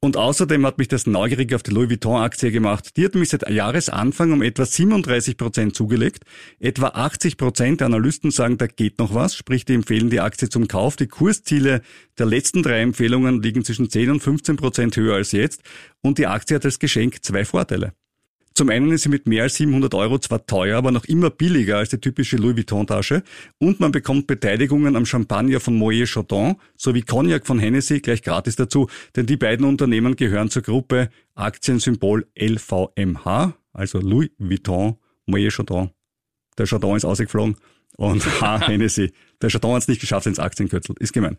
Und 0.01 0.17
außerdem 0.17 0.63
hat 0.67 0.77
mich 0.77 0.87
das 0.87 1.07
neugierig 1.07 1.51
auf 1.55 1.63
die 1.63 1.71
Louis 1.71 1.89
Vuitton 1.89 2.21
Aktie 2.21 2.51
gemacht. 2.51 2.95
Die 2.95 3.05
hat 3.05 3.15
mich 3.15 3.29
seit 3.29 3.49
Jahresanfang 3.49 4.31
um 4.33 4.43
etwa 4.43 4.67
37 4.67 5.35
Prozent 5.35 5.75
zugelegt. 5.75 6.25
Etwa 6.59 6.89
80 6.89 7.37
Prozent 7.37 7.79
der 7.79 7.87
Analysten 7.87 8.29
sagen, 8.29 8.59
da 8.59 8.67
geht 8.67 8.99
noch 8.99 9.15
was. 9.15 9.33
Sprich, 9.35 9.65
die 9.65 9.73
empfehlen 9.73 10.11
die 10.11 10.19
Aktie 10.19 10.47
zum 10.47 10.67
Kauf. 10.67 10.95
Die 10.95 11.07
Kursziele 11.07 11.70
Ziele 11.71 11.81
der 12.17 12.25
letzten 12.25 12.61
drei 12.61 12.81
Empfehlungen 12.81 13.41
liegen 13.41 13.63
zwischen 13.63 13.89
10 13.89 14.11
und 14.11 14.19
15 14.19 14.57
Prozent 14.57 14.97
höher 14.97 15.15
als 15.15 15.31
jetzt 15.31 15.63
und 16.01 16.17
die 16.17 16.27
Aktie 16.27 16.55
hat 16.55 16.65
als 16.65 16.79
Geschenk 16.79 17.23
zwei 17.23 17.45
Vorteile. 17.45 17.93
Zum 18.53 18.69
einen 18.69 18.91
ist 18.91 19.03
sie 19.03 19.09
mit 19.09 19.27
mehr 19.27 19.43
als 19.43 19.55
700 19.55 19.93
Euro 19.93 20.19
zwar 20.19 20.45
teuer, 20.45 20.77
aber 20.77 20.91
noch 20.91 21.05
immer 21.05 21.29
billiger 21.29 21.77
als 21.77 21.89
die 21.89 21.99
typische 21.99 22.35
Louis 22.35 22.57
Vuitton-Tasche 22.57 23.23
und 23.59 23.79
man 23.79 23.93
bekommt 23.93 24.27
Beteiligungen 24.27 24.97
am 24.97 25.05
Champagner 25.05 25.61
von 25.61 25.75
Moet 25.75 26.05
Chandon 26.05 26.57
sowie 26.75 27.01
Cognac 27.01 27.47
von 27.47 27.59
Hennessy 27.59 28.01
gleich 28.01 28.21
gratis 28.21 28.57
dazu, 28.57 28.87
denn 29.15 29.25
die 29.25 29.37
beiden 29.37 29.65
Unternehmen 29.65 30.17
gehören 30.17 30.49
zur 30.49 30.63
Gruppe 30.63 31.09
Aktiensymbol 31.33 32.27
LVMH, 32.37 33.55
also 33.71 33.99
Louis 33.99 34.31
Vuitton, 34.37 34.97
Moet 35.25 35.53
Chandon. 35.53 35.91
Der 36.57 36.65
Chandon 36.65 36.97
ist 36.97 37.05
ausgeflogen 37.05 37.55
und 38.01 38.25
H. 38.41 38.67
Hennessy. 38.67 39.11
Der 39.41 39.49
Chardon 39.49 39.75
hat 39.75 39.83
es 39.83 39.87
nicht 39.87 40.01
geschafft 40.01 40.25
ins 40.25 40.39
Aktienkürzel. 40.39 40.95
Ist 40.99 41.13
gemein. 41.13 41.37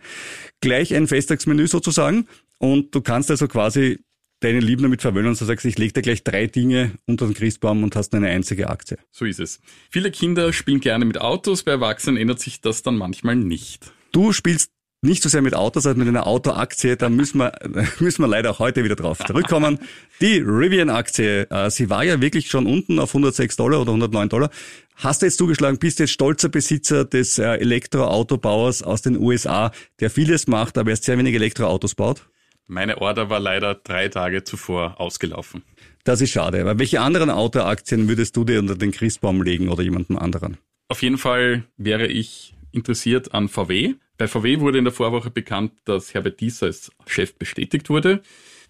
Gleich 0.61 0.95
ein 0.95 1.09
Festtagsmenü 1.09 1.67
sozusagen. 1.67 2.29
Und 2.59 2.95
du 2.95 3.01
kannst 3.01 3.31
also 3.31 3.49
quasi 3.49 3.99
deine 4.41 4.61
Lieben 4.61 4.83
damit 4.83 5.03
verwöhnen 5.03 5.31
und 5.31 5.41
du 5.41 5.45
sagst, 5.45 5.65
ich 5.67 5.79
leg 5.79 5.95
dir 5.95 6.03
gleich 6.03 6.25
drei 6.25 6.47
Dinge 6.47 6.93
unter 7.07 7.27
den 7.27 7.35
Christbaum 7.35 7.83
und 7.83 7.95
hast 7.97 8.15
eine 8.15 8.29
einzige 8.29 8.71
Aktie. 8.71 8.99
So 9.11 9.25
ist 9.25 9.41
es. 9.41 9.61
Viele 9.91 10.11
Kinder 10.11 10.53
spielen 10.53 10.81
gerne 10.81 11.05
mit 11.05 11.21
Autos, 11.21 11.63
bei 11.63 11.73
Erwachsenen 11.73 12.17
ändert 12.17 12.41
sich 12.41 12.61
das 12.61 12.83
dann 12.83 12.97
manchmal 12.97 13.37
nicht. 13.37 13.93
Du 14.13 14.33
spielst 14.33 14.72
nicht 15.03 15.23
so 15.23 15.29
sehr 15.29 15.43
mit 15.43 15.55
Autos 15.55 15.85
als 15.85 15.97
mit 15.97 16.07
einer 16.07 16.27
Autoaktie, 16.27 16.97
da 16.97 17.09
müssen 17.09 17.39
wir, 17.39 17.53
müssen 17.99 18.23
wir 18.23 18.29
leider 18.29 18.53
auch 18.53 18.61
heute 18.61 18.85
wieder 18.85 18.95
drauf 18.95 19.19
zurückkommen. 19.19 19.81
Die 20.21 20.39
Rivian-Aktie, 20.39 21.51
äh, 21.51 21.71
sie 21.71 21.91
war 21.91 22.05
ja 22.05 22.21
wirklich 22.21 22.49
schon 22.49 22.67
unten 22.67 23.01
auf 23.01 23.11
106 23.11 23.57
Dollar 23.57 23.81
oder 23.81 23.91
109 23.91 24.29
Dollar. 24.29 24.51
Hast 24.95 25.23
du 25.23 25.27
jetzt 25.27 25.39
zugeschlagen, 25.39 25.79
bist 25.79 25.99
jetzt 25.99 26.13
stolzer 26.13 26.49
Besitzer 26.49 27.05
des 27.05 27.39
äh, 27.39 27.55
Elektroautobauers 27.57 28.85
aus 28.85 29.03
den 29.03 29.19
USA, 29.19 29.73
der 29.99 30.09
vieles 30.09 30.47
macht, 30.47 30.79
aber 30.79 30.91
erst 30.91 31.05
sehr 31.05 31.19
wenig 31.19 31.35
Elektroautos 31.35 31.97
baut? 31.97 32.29
Meine 32.69 32.99
Order 32.99 33.29
war 33.29 33.41
leider 33.41 33.75
drei 33.75 34.09
Tage 34.09 34.45
zuvor 34.45 35.01
ausgelaufen. 35.01 35.65
Das 36.05 36.21
ist 36.21 36.31
schade. 36.31 36.61
Aber 36.61 36.79
welche 36.79 37.01
anderen 37.01 37.31
Autoaktien 37.31 38.09
würdest 38.09 38.37
du 38.37 38.45
dir 38.45 38.61
unter 38.61 38.77
den 38.77 38.93
Christbaum 38.93 39.43
legen 39.43 39.69
oder 39.69 39.83
jemanden 39.83 40.17
anderen? 40.17 40.59
Auf 40.89 41.03
jeden 41.03 41.19
Fall 41.19 41.65
wäre 41.77 42.07
ich 42.07 42.55
interessiert 42.73 43.35
an 43.35 43.49
VW. 43.49 43.95
Bei 44.19 44.29
VW 44.29 44.61
wurde 44.61 44.79
in 44.79 44.85
der 44.85 44.93
Vorwoche 44.93 45.31
bekannt, 45.31 45.73
dass 45.85 46.15
Herbert 46.15 46.41
Dies 46.41 46.63
als 46.63 46.93
Chef 47.07 47.35
bestätigt 47.35 47.91
wurde. 47.91 48.23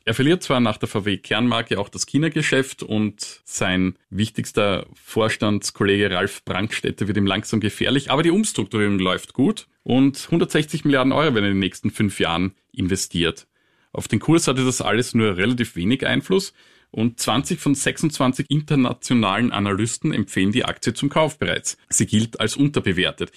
Er 0.05 0.15
verliert 0.15 0.43
zwar 0.43 0.59
nach 0.59 0.79
der 0.79 0.89
VW-Kernmarke 0.89 1.79
auch 1.79 1.89
das 1.89 2.07
China-Geschäft 2.07 2.83
und 2.83 3.41
sein 3.45 3.95
wichtigster 4.11 4.87
Vorstandskollege 4.95 6.11
Ralf 6.11 6.45
Brankstätter 6.45 7.07
wird 7.07 7.17
ihm 7.17 7.27
langsam 7.27 7.61
gefährlich, 7.61 8.11
aber 8.11 8.25
die 8.25 8.33
Umstrukturierung 8.33 8.99
läuft 8.99 9.33
gut 9.33 9.69
und 9.85 10.25
160 10.25 10.85
Milliarden 10.85 11.13
Euro 11.13 11.35
werden 11.35 11.45
in 11.45 11.53
den 11.53 11.59
nächsten 11.61 11.91
fünf 11.91 12.19
Jahren 12.19 12.53
investiert. 12.73 13.47
Auf 13.93 14.09
den 14.09 14.19
Kurs 14.19 14.49
hatte 14.49 14.65
das 14.65 14.81
alles 14.81 15.15
nur 15.15 15.37
relativ 15.37 15.77
wenig 15.77 16.05
Einfluss 16.05 16.53
und 16.91 17.21
20 17.21 17.61
von 17.61 17.75
26 17.75 18.51
internationalen 18.51 19.53
Analysten 19.53 20.13
empfehlen 20.13 20.53
die 20.53 20.65
Aktie 20.65 20.95
zum 20.95 21.11
Kauf 21.11 21.39
bereits. 21.39 21.79
Sie 21.89 22.07
gilt 22.07 22.41
als 22.41 22.57
unterbewertet. 22.57 23.31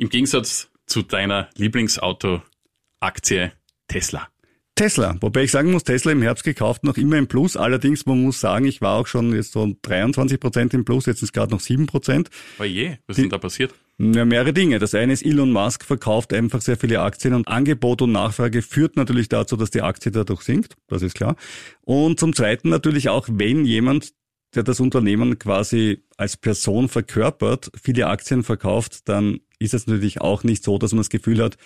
Im 0.00 0.08
Gegensatz 0.08 0.70
zu 0.86 1.02
deiner 1.02 1.50
Lieblingsauto-Aktie 1.56 3.52
Tesla. 3.86 4.28
Tesla, 4.74 5.18
wobei 5.20 5.42
ich 5.42 5.50
sagen 5.50 5.72
muss, 5.72 5.84
Tesla 5.84 6.10
im 6.12 6.22
Herbst 6.22 6.42
gekauft, 6.42 6.84
noch 6.84 6.96
immer 6.96 7.18
im 7.18 7.26
Plus. 7.26 7.54
Allerdings, 7.54 8.06
man 8.06 8.22
muss 8.22 8.40
sagen, 8.40 8.64
ich 8.64 8.80
war 8.80 8.98
auch 8.98 9.06
schon 9.06 9.34
jetzt 9.34 9.52
so 9.52 9.76
23 9.82 10.40
Prozent 10.40 10.72
im 10.72 10.86
Plus, 10.86 11.04
jetzt 11.04 11.22
ist 11.22 11.34
gerade 11.34 11.52
noch 11.52 11.60
7 11.60 11.84
Prozent. 11.84 12.30
Oh 12.58 12.64
je, 12.64 12.96
was 13.06 13.18
ist 13.18 13.24
denn 13.24 13.28
da 13.28 13.36
passiert? 13.36 13.74
Ja, 13.98 14.24
mehrere 14.24 14.54
Dinge. 14.54 14.78
Das 14.78 14.94
eine 14.94 15.12
ist, 15.12 15.22
Elon 15.22 15.52
Musk 15.52 15.84
verkauft 15.84 16.32
einfach 16.32 16.62
sehr 16.62 16.78
viele 16.78 17.02
Aktien 17.02 17.34
und 17.34 17.46
Angebot 17.46 18.00
und 18.00 18.12
Nachfrage 18.12 18.62
führt 18.62 18.96
natürlich 18.96 19.28
dazu, 19.28 19.58
dass 19.58 19.68
die 19.68 19.82
Aktie 19.82 20.10
dadurch 20.10 20.40
sinkt. 20.40 20.76
Das 20.86 21.02
ist 21.02 21.14
klar. 21.14 21.36
Und 21.82 22.18
zum 22.18 22.34
Zweiten 22.34 22.70
natürlich 22.70 23.10
auch, 23.10 23.28
wenn 23.30 23.66
jemand, 23.66 24.14
der 24.54 24.62
das 24.62 24.80
Unternehmen 24.80 25.38
quasi 25.38 26.04
als 26.16 26.38
Person 26.38 26.88
verkörpert, 26.88 27.70
viele 27.78 28.06
Aktien 28.06 28.44
verkauft, 28.44 29.06
dann 29.06 29.40
ist 29.60 29.74
es 29.74 29.86
natürlich 29.86 30.20
auch 30.20 30.42
nicht 30.42 30.64
so, 30.64 30.78
dass 30.78 30.92
man 30.92 31.00
das 31.00 31.10
Gefühl 31.10 31.40
hat, 31.40 31.56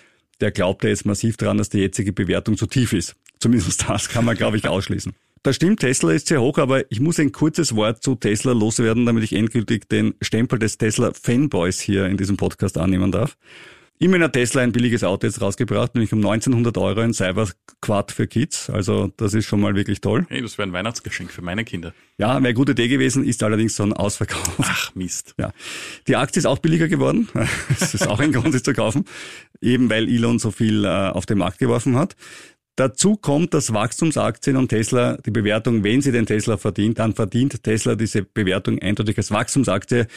der 0.41 0.51
glaubt 0.51 0.83
ja 0.83 0.89
jetzt 0.89 1.05
massiv 1.05 1.37
daran, 1.37 1.57
dass 1.57 1.69
die 1.69 1.79
jetzige 1.79 2.13
Bewertung 2.13 2.57
zu 2.57 2.67
tief 2.67 2.93
ist. 2.93 3.15
Zumindest 3.39 3.89
das 3.89 4.09
kann 4.09 4.25
man, 4.25 4.37
glaube 4.37 4.57
ich, 4.57 4.67
ausschließen. 4.67 5.13
Das 5.43 5.57
stimmt, 5.57 5.81
Tesla 5.81 6.11
ist 6.11 6.27
sehr 6.27 6.41
hoch, 6.41 6.57
aber 6.57 6.89
ich 6.91 6.99
muss 6.99 7.19
ein 7.19 7.31
kurzes 7.31 7.75
Wort 7.75 8.01
zu 8.01 8.15
Tesla 8.15 8.51
loswerden, 8.51 9.05
damit 9.05 9.23
ich 9.23 9.33
endgültig 9.33 9.87
den 9.87 10.15
Stempel 10.19 10.57
des 10.57 10.79
Tesla-Fanboys 10.79 11.79
hier 11.79 12.07
in 12.07 12.17
diesem 12.17 12.35
Podcast 12.35 12.77
annehmen 12.79 13.11
darf. 13.11 13.37
Immerhin 13.97 14.23
hat 14.23 14.33
Tesla 14.33 14.61
ein 14.61 14.73
billiges 14.73 15.05
Auto 15.05 15.25
jetzt 15.25 15.41
rausgebracht, 15.41 15.95
nämlich 15.95 16.11
um 16.11 16.19
1900 16.19 16.77
Euro 16.77 16.99
ein 16.99 17.13
Cyberquad 17.13 18.11
für 18.11 18.27
Kids. 18.27 18.69
Also 18.69 19.13
das 19.15 19.33
ist 19.33 19.45
schon 19.45 19.61
mal 19.61 19.75
wirklich 19.75 20.01
toll. 20.01 20.25
Hey, 20.27 20.41
das 20.41 20.57
wäre 20.57 20.67
ein 20.67 20.73
Weihnachtsgeschenk 20.73 21.31
für 21.31 21.41
meine 21.41 21.63
Kinder. 21.63 21.93
Ja, 22.17 22.27
wäre 22.27 22.37
eine 22.37 22.53
gute 22.53 22.73
Idee 22.73 22.89
gewesen, 22.89 23.23
ist 23.23 23.41
allerdings 23.41 23.77
so 23.77 23.83
ein 23.83 23.93
Ausverkauf. 23.93 24.53
Ach, 24.61 24.93
Mist. 24.95 25.33
Ja. 25.39 25.51
Die 26.07 26.17
Aktie 26.17 26.39
ist 26.39 26.45
auch 26.45 26.59
billiger 26.59 26.89
geworden. 26.89 27.29
Das 27.79 27.93
ist 27.93 28.07
auch 28.07 28.19
ein 28.19 28.31
Grund, 28.31 28.53
sie 28.53 28.63
zu 28.63 28.73
kaufen. 28.73 29.05
Eben 29.61 29.89
weil 29.89 30.09
Elon 30.09 30.39
so 30.39 30.51
viel 30.51 30.83
äh, 30.83 30.87
auf 30.87 31.25
den 31.25 31.37
Markt 31.37 31.59
geworfen 31.59 31.95
hat. 31.97 32.15
Dazu 32.75 33.15
kommt, 33.15 33.53
dass 33.53 33.73
Wachstumsaktien 33.73 34.57
und 34.57 34.67
Tesla 34.67 35.17
die 35.25 35.31
Bewertung, 35.31 35.83
wenn 35.85 36.01
sie 36.01 36.11
den 36.11 36.25
Tesla 36.25 36.57
verdient, 36.57 36.99
dann 36.99 37.13
verdient 37.13 37.63
Tesla 37.63 37.95
diese 37.95 38.23
Bewertung 38.23 38.79
eindeutig 38.79 39.17
als 39.17 39.31
Wachstumsaktie. 39.31 40.07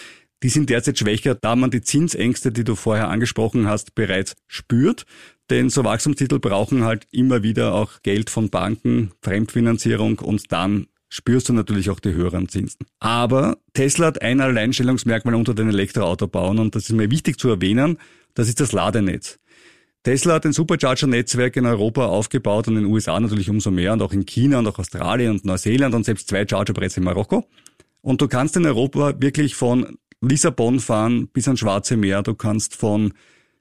Die 0.42 0.49
sind 0.50 0.71
derzeit 0.71 0.99
schwächer, 0.99 1.35
da 1.35 1.57
man 1.57 1.71
die 1.71 1.80
Zinsängste, 1.80 2.52
die 2.52 2.64
du 2.64 2.76
vorher 2.76 3.09
angesprochen 3.09 3.66
hast, 3.66 3.95
bereits 3.95 4.37
spürt. 4.47 5.04
Denn 5.50 5.71
so 5.71 5.83
Wachstumstitel 5.83 6.38
brauchen 6.38 6.85
halt 6.85 7.07
immer 7.11 7.42
wieder 7.42 7.75
auch 7.75 8.02
Geld 8.02 8.30
von 8.30 8.50
Banken, 8.50 9.12
Fremdfinanzierung 9.23 10.18
und 10.18 10.52
dann 10.52 10.87
spürst 11.09 11.49
du 11.49 11.54
natürlich 11.54 11.90
auch 11.90 12.00
die 12.00 12.12
höheren 12.12 12.49
Zinsen. 12.49 12.87
Aber 13.00 13.57
Tesla 13.73 14.07
hat 14.07 14.23
ein 14.23 14.40
Alleinstellungsmerkmal 14.40 15.35
unter 15.35 15.54
den 15.54 15.71
Elektroautobauern 15.71 16.59
und 16.59 16.75
das 16.75 16.85
ist 16.85 16.92
mir 16.92 17.11
wichtig 17.11 17.38
zu 17.38 17.49
erwähnen, 17.49 17.99
das 18.35 18.49
ist 18.49 18.61
das 18.61 18.73
Ladenetz. 18.73 19.38
Tesla 20.04 20.35
hat 20.35 20.47
ein 20.47 20.52
Supercharger-Netzwerk 20.52 21.57
in 21.57 21.66
Europa 21.66 22.07
aufgebaut 22.07 22.68
und 22.68 22.76
in 22.76 22.85
den 22.85 22.92
USA 22.92 23.18
natürlich 23.18 23.50
umso 23.50 23.71
mehr 23.71 23.92
und 23.95 24.02
auch 24.02 24.12
in 24.12 24.26
China 24.26 24.61
und 24.61 24.66
auch 24.66 24.78
Australien 24.78 25.33
und 25.33 25.45
Neuseeland 25.45 25.95
und 25.95 26.04
selbst 26.04 26.28
zwei 26.28 26.47
Charger 26.47 26.73
bereits 26.73 26.97
in 26.97 27.04
Marokko. 27.04 27.47
Und 28.00 28.21
du 28.21 28.28
kannst 28.28 28.57
in 28.57 28.64
Europa 28.64 29.21
wirklich 29.21 29.54
von 29.54 29.99
Lissabon 30.21 30.81
fahren 30.81 31.29
bis 31.29 31.47
ans 31.47 31.61
Schwarze 31.61 31.97
Meer, 31.97 32.23
du 32.23 32.35
kannst 32.35 32.75
von 32.75 33.13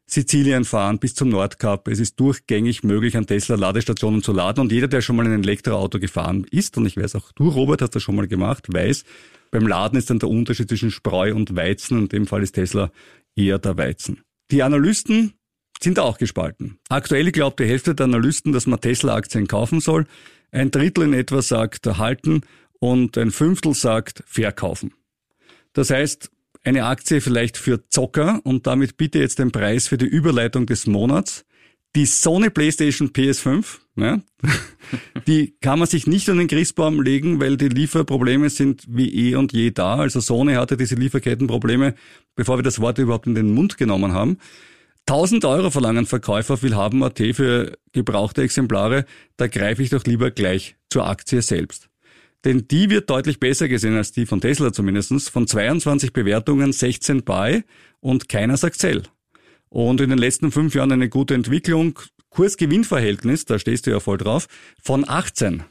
Sizilien 0.10 0.64
fahren 0.64 1.00
bis 1.00 1.16
zum 1.16 1.30
Nordkap. 1.30 1.88
Es 1.90 2.00
ist 2.00 2.18
durchgängig 2.20 2.84
möglich, 2.84 3.18
an 3.18 3.28
Tesla-Ladestationen 3.28 4.24
zu 4.24 4.32
laden. 4.32 4.62
Und 4.62 4.72
jeder, 4.72 4.88
der 4.88 5.02
schon 5.02 5.18
mal 5.18 5.26
in 5.26 5.34
ein 5.34 5.44
Elektroauto 5.44 6.00
gefahren 6.00 6.46
ist, 6.50 6.78
und 6.78 6.86
ich 6.86 6.96
weiß 6.96 7.16
auch, 7.16 7.34
du, 7.34 7.50
Robert, 7.50 7.82
hast 7.82 7.94
das 7.94 8.04
schon 8.04 8.16
mal 8.16 8.28
gemacht, 8.28 8.74
weiß, 8.74 9.04
beim 9.52 9.68
Laden 9.68 9.98
ist 9.98 10.10
dann 10.10 10.20
der 10.20 10.30
Unterschied 10.30 10.70
zwischen 10.70 10.92
Spreu 10.92 11.36
und 11.36 11.56
Weizen. 11.56 12.00
In 12.00 12.10
dem 12.10 12.28
Fall 12.28 12.42
ist 12.42 12.54
Tesla 12.54 12.92
eher 13.36 13.60
der 13.60 13.78
Weizen. 13.78 14.22
Die 14.50 14.64
Analysten 14.64 15.34
sind 15.82 16.00
auch 16.00 16.18
gespalten. 16.18 16.80
Aktuell 16.90 17.32
glaubt 17.32 17.60
die 17.60 17.66
Hälfte 17.66 17.94
der 17.94 18.06
Analysten, 18.06 18.54
dass 18.54 18.66
man 18.66 18.80
Tesla-Aktien 18.80 19.48
kaufen 19.48 19.82
soll. 19.82 20.06
Ein 20.52 20.72
Drittel 20.72 21.04
in 21.04 21.14
etwa 21.14 21.42
sagt 21.42 21.86
erhalten 21.86 22.42
und 22.80 23.18
ein 23.18 23.32
Fünftel 23.32 23.74
sagt 23.74 24.24
verkaufen. 24.26 24.94
Das 25.74 25.90
heißt, 25.90 26.32
eine 26.68 26.86
Aktie 26.86 27.22
vielleicht 27.22 27.58
für 27.58 27.88
Zocker 27.90 28.42
und 28.44 28.68
damit 28.68 28.98
bitte 28.98 29.20
jetzt 29.20 29.40
den 29.40 29.52
Preis 29.52 29.88
für 29.88 29.98
die 29.98 30.06
Überleitung 30.06 30.66
des 30.66 30.86
Monats. 30.86 31.46
Die 31.96 32.06
Sony 32.06 32.50
PlayStation 32.50 33.10
PS5, 33.10 33.78
ja, 33.96 34.20
die 35.28 35.56
kann 35.62 35.80
man 35.80 35.88
sich 35.88 36.06
nicht 36.06 36.30
an 36.30 36.38
den 36.38 36.48
Christbaum 36.48 37.02
legen, 37.02 37.40
weil 37.40 37.58
die 37.58 37.70
Lieferprobleme 37.70 38.50
sind 38.50 38.84
wie 38.88 39.32
eh 39.32 39.36
und 39.36 39.54
je 39.54 39.72
da. 39.72 39.96
Also 39.96 40.20
Sony 40.20 40.54
hatte 40.56 40.78
diese 40.78 40.96
Lieferkettenprobleme, 40.96 41.96
bevor 42.36 42.60
wir 42.60 42.64
das 42.64 42.80
Wort 42.82 42.98
überhaupt 42.98 43.26
in 43.26 43.36
den 43.36 43.54
Mund 43.54 43.78
genommen 43.78 44.14
haben. 44.14 44.38
1000 45.08 45.46
Euro 45.46 45.72
verlangen 45.72 46.06
Verkäufer 46.06 46.62
will 46.62 46.76
haben 46.76 47.02
AT 47.02 47.20
für 47.34 47.78
gebrauchte 47.94 48.42
Exemplare, 48.42 49.06
da 49.38 49.48
greife 49.48 49.82
ich 49.82 49.90
doch 49.90 50.04
lieber 50.04 50.32
gleich 50.32 50.76
zur 50.90 51.08
Aktie 51.08 51.42
selbst. 51.42 51.90
Denn 52.46 52.68
die 52.68 52.90
wird 52.90 53.10
deutlich 53.10 53.40
besser 53.40 53.68
gesehen 53.68 53.96
als 53.96 54.12
die 54.12 54.26
von 54.26 54.42
Tesla 54.42 54.72
zumindestens. 54.72 55.30
Von 55.30 55.48
22 55.48 56.14
Bewertungen 56.14 56.72
16 56.72 57.24
bei 57.24 57.64
und 58.00 58.30
keiner 58.30 58.58
sagt 58.58 58.80
Sell. 58.80 59.04
Und 59.70 60.02
in 60.02 60.10
den 60.10 60.20
letzten 60.20 60.52
fünf 60.52 60.76
Jahren 60.76 60.92
eine 60.92 61.10
gute 61.10 61.34
Entwicklung. 61.34 62.00
Kurs-Gewinn-Verhältnis, 62.30 63.46
da 63.46 63.58
stehst 63.58 63.88
du 63.88 63.92
ja 63.92 64.00
voll 64.00 64.18
drauf, 64.18 64.48
von 64.82 65.08
18. 65.08 65.64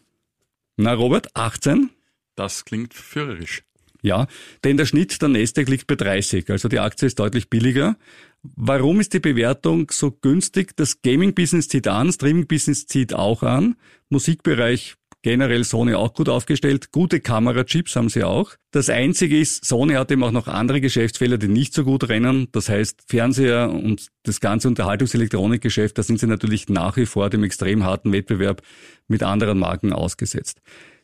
Na 0.76 0.94
Robert, 0.94 1.28
18? 1.34 1.90
Das 2.34 2.64
klingt 2.64 2.92
führerisch. 2.92 3.62
Ja, 4.02 4.26
denn 4.62 4.76
der 4.76 4.86
Schnitt 4.86 5.20
der 5.22 5.28
Nasdaq 5.28 5.68
liegt 5.68 5.86
bei 5.86 5.94
30, 5.96 6.50
also 6.50 6.68
die 6.68 6.78
Aktie 6.78 7.06
ist 7.06 7.18
deutlich 7.18 7.50
billiger. 7.50 7.96
Warum 8.42 9.00
ist 9.00 9.14
die 9.14 9.20
Bewertung 9.20 9.90
so 9.90 10.12
günstig? 10.12 10.76
Das 10.76 11.02
Gaming-Business 11.02 11.68
zieht 11.68 11.88
an, 11.88 12.12
Streaming-Business 12.12 12.86
zieht 12.86 13.14
auch 13.14 13.42
an, 13.42 13.76
Musikbereich 14.08 14.96
generell 15.26 15.64
Sony 15.64 15.94
auch 15.94 16.14
gut 16.14 16.28
aufgestellt. 16.28 16.92
Gute 16.92 17.18
Kamerachips 17.18 17.96
haben 17.96 18.08
sie 18.08 18.22
auch. 18.22 18.52
Das 18.70 18.88
Einzige 18.88 19.40
ist, 19.40 19.64
Sony 19.64 19.94
hat 19.94 20.12
eben 20.12 20.22
auch 20.22 20.30
noch 20.30 20.46
andere 20.46 20.80
Geschäftsfelder, 20.80 21.36
die 21.36 21.48
nicht 21.48 21.74
so 21.74 21.82
gut 21.82 22.08
rennen. 22.08 22.46
Das 22.52 22.68
heißt, 22.68 23.02
Fernseher 23.08 23.70
und 23.70 24.06
das 24.22 24.38
ganze 24.38 24.68
Unterhaltungselektronikgeschäft, 24.68 25.98
da 25.98 26.04
sind 26.04 26.20
sie 26.20 26.28
natürlich 26.28 26.68
nach 26.68 26.96
wie 26.96 27.06
vor 27.06 27.28
dem 27.28 27.42
extrem 27.42 27.82
harten 27.82 28.12
Wettbewerb 28.12 28.62
mit 29.08 29.24
anderen 29.24 29.58
Marken 29.58 29.92
ausgesetzt. 29.92 30.60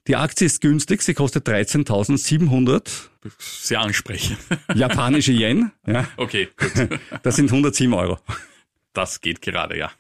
Die 0.07 0.15
Aktie 0.15 0.47
ist 0.47 0.61
günstig, 0.61 1.03
sie 1.03 1.15
kostet 1.15 1.49
13.700. 1.49 3.09
Sehr 3.41 3.81
ansprechend. 3.81 4.39
Japanische 4.77 5.33
Yen. 5.33 5.73
Ja. 5.85 6.07
Okay, 6.17 6.49
gut. 6.57 7.01
Das 7.25 7.35
sind 7.35 7.47
107 7.51 7.93
Euro. 7.93 8.21
Das 8.93 9.21
geht 9.21 9.43
gerade, 9.43 9.77
ja. 9.77 9.91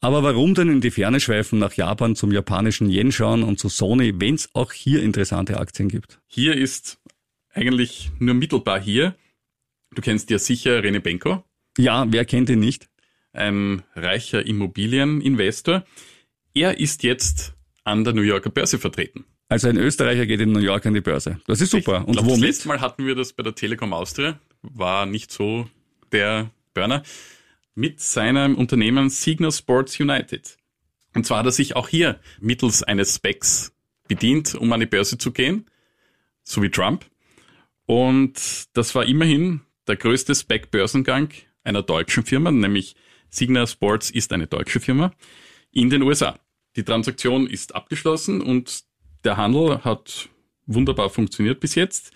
Aber 0.00 0.22
warum 0.22 0.54
denn 0.54 0.68
in 0.68 0.80
die 0.80 0.92
Ferne 0.92 1.18
schweifen, 1.18 1.58
nach 1.58 1.72
Japan 1.72 2.14
zum 2.14 2.30
japanischen 2.30 2.88
Yen 2.88 3.10
schauen 3.10 3.42
und 3.42 3.58
zu 3.58 3.68
Sony, 3.68 4.12
wenn 4.20 4.36
es 4.36 4.48
auch 4.54 4.72
hier 4.72 5.02
interessante 5.02 5.58
Aktien 5.58 5.88
gibt? 5.88 6.20
Hier 6.26 6.56
ist 6.56 6.98
eigentlich 7.52 8.12
nur 8.20 8.34
mittelbar 8.34 8.80
hier. 8.80 9.16
Du 9.92 10.00
kennst 10.00 10.30
ja 10.30 10.38
sicher 10.38 10.82
Rene 10.84 11.00
Benko. 11.00 11.42
Ja, 11.76 12.06
wer 12.08 12.24
kennt 12.24 12.48
ihn 12.48 12.60
nicht? 12.60 12.88
Ein 13.32 13.82
reicher 13.96 14.46
Immobilieninvestor. 14.46 15.84
Er 16.54 16.78
ist 16.78 17.02
jetzt 17.02 17.54
an 17.82 18.04
der 18.04 18.12
New 18.12 18.22
Yorker 18.22 18.50
Börse 18.50 18.78
vertreten. 18.78 19.24
Also 19.48 19.68
ein 19.68 19.78
Österreicher 19.78 20.26
geht 20.26 20.40
in 20.40 20.52
New 20.52 20.60
York 20.60 20.86
an 20.86 20.94
die 20.94 21.00
Börse. 21.00 21.40
Das 21.46 21.60
ist 21.60 21.70
super. 21.70 22.06
Und 22.06 22.12
glaub, 22.12 22.26
womit? 22.26 22.42
Das 22.42 22.48
letzte 22.48 22.68
Mal 22.68 22.80
hatten 22.80 23.04
wir 23.06 23.16
das 23.16 23.32
bei 23.32 23.42
der 23.42 23.54
Telekom 23.54 23.92
Austria. 23.92 24.38
War 24.62 25.06
nicht 25.06 25.32
so 25.32 25.68
der 26.12 26.50
Burner 26.74 27.02
mit 27.78 28.00
seinem 28.00 28.56
Unternehmen 28.56 29.08
Signal 29.08 29.52
Sports 29.52 30.00
United. 30.00 30.56
Und 31.14 31.24
zwar 31.24 31.38
hat 31.38 31.46
er 31.46 31.52
sich 31.52 31.76
auch 31.76 31.88
hier 31.88 32.18
mittels 32.40 32.82
eines 32.82 33.14
Specs 33.14 33.72
bedient, 34.08 34.56
um 34.56 34.72
an 34.72 34.80
die 34.80 34.86
Börse 34.86 35.16
zu 35.16 35.30
gehen, 35.30 35.64
so 36.42 36.60
wie 36.60 36.70
Trump. 36.70 37.06
Und 37.86 38.66
das 38.72 38.96
war 38.96 39.06
immerhin 39.06 39.60
der 39.86 39.94
größte 39.94 40.34
Spec-Börsengang 40.34 41.28
einer 41.62 41.84
deutschen 41.84 42.24
Firma, 42.24 42.50
nämlich 42.50 42.96
Signal 43.30 43.68
Sports 43.68 44.10
ist 44.10 44.32
eine 44.32 44.48
deutsche 44.48 44.80
Firma 44.80 45.12
in 45.70 45.88
den 45.88 46.02
USA. 46.02 46.36
Die 46.74 46.82
Transaktion 46.82 47.46
ist 47.46 47.76
abgeschlossen 47.76 48.40
und 48.40 48.82
der 49.22 49.36
Handel 49.36 49.84
hat 49.84 50.28
wunderbar 50.66 51.10
funktioniert 51.10 51.60
bis 51.60 51.76
jetzt. 51.76 52.10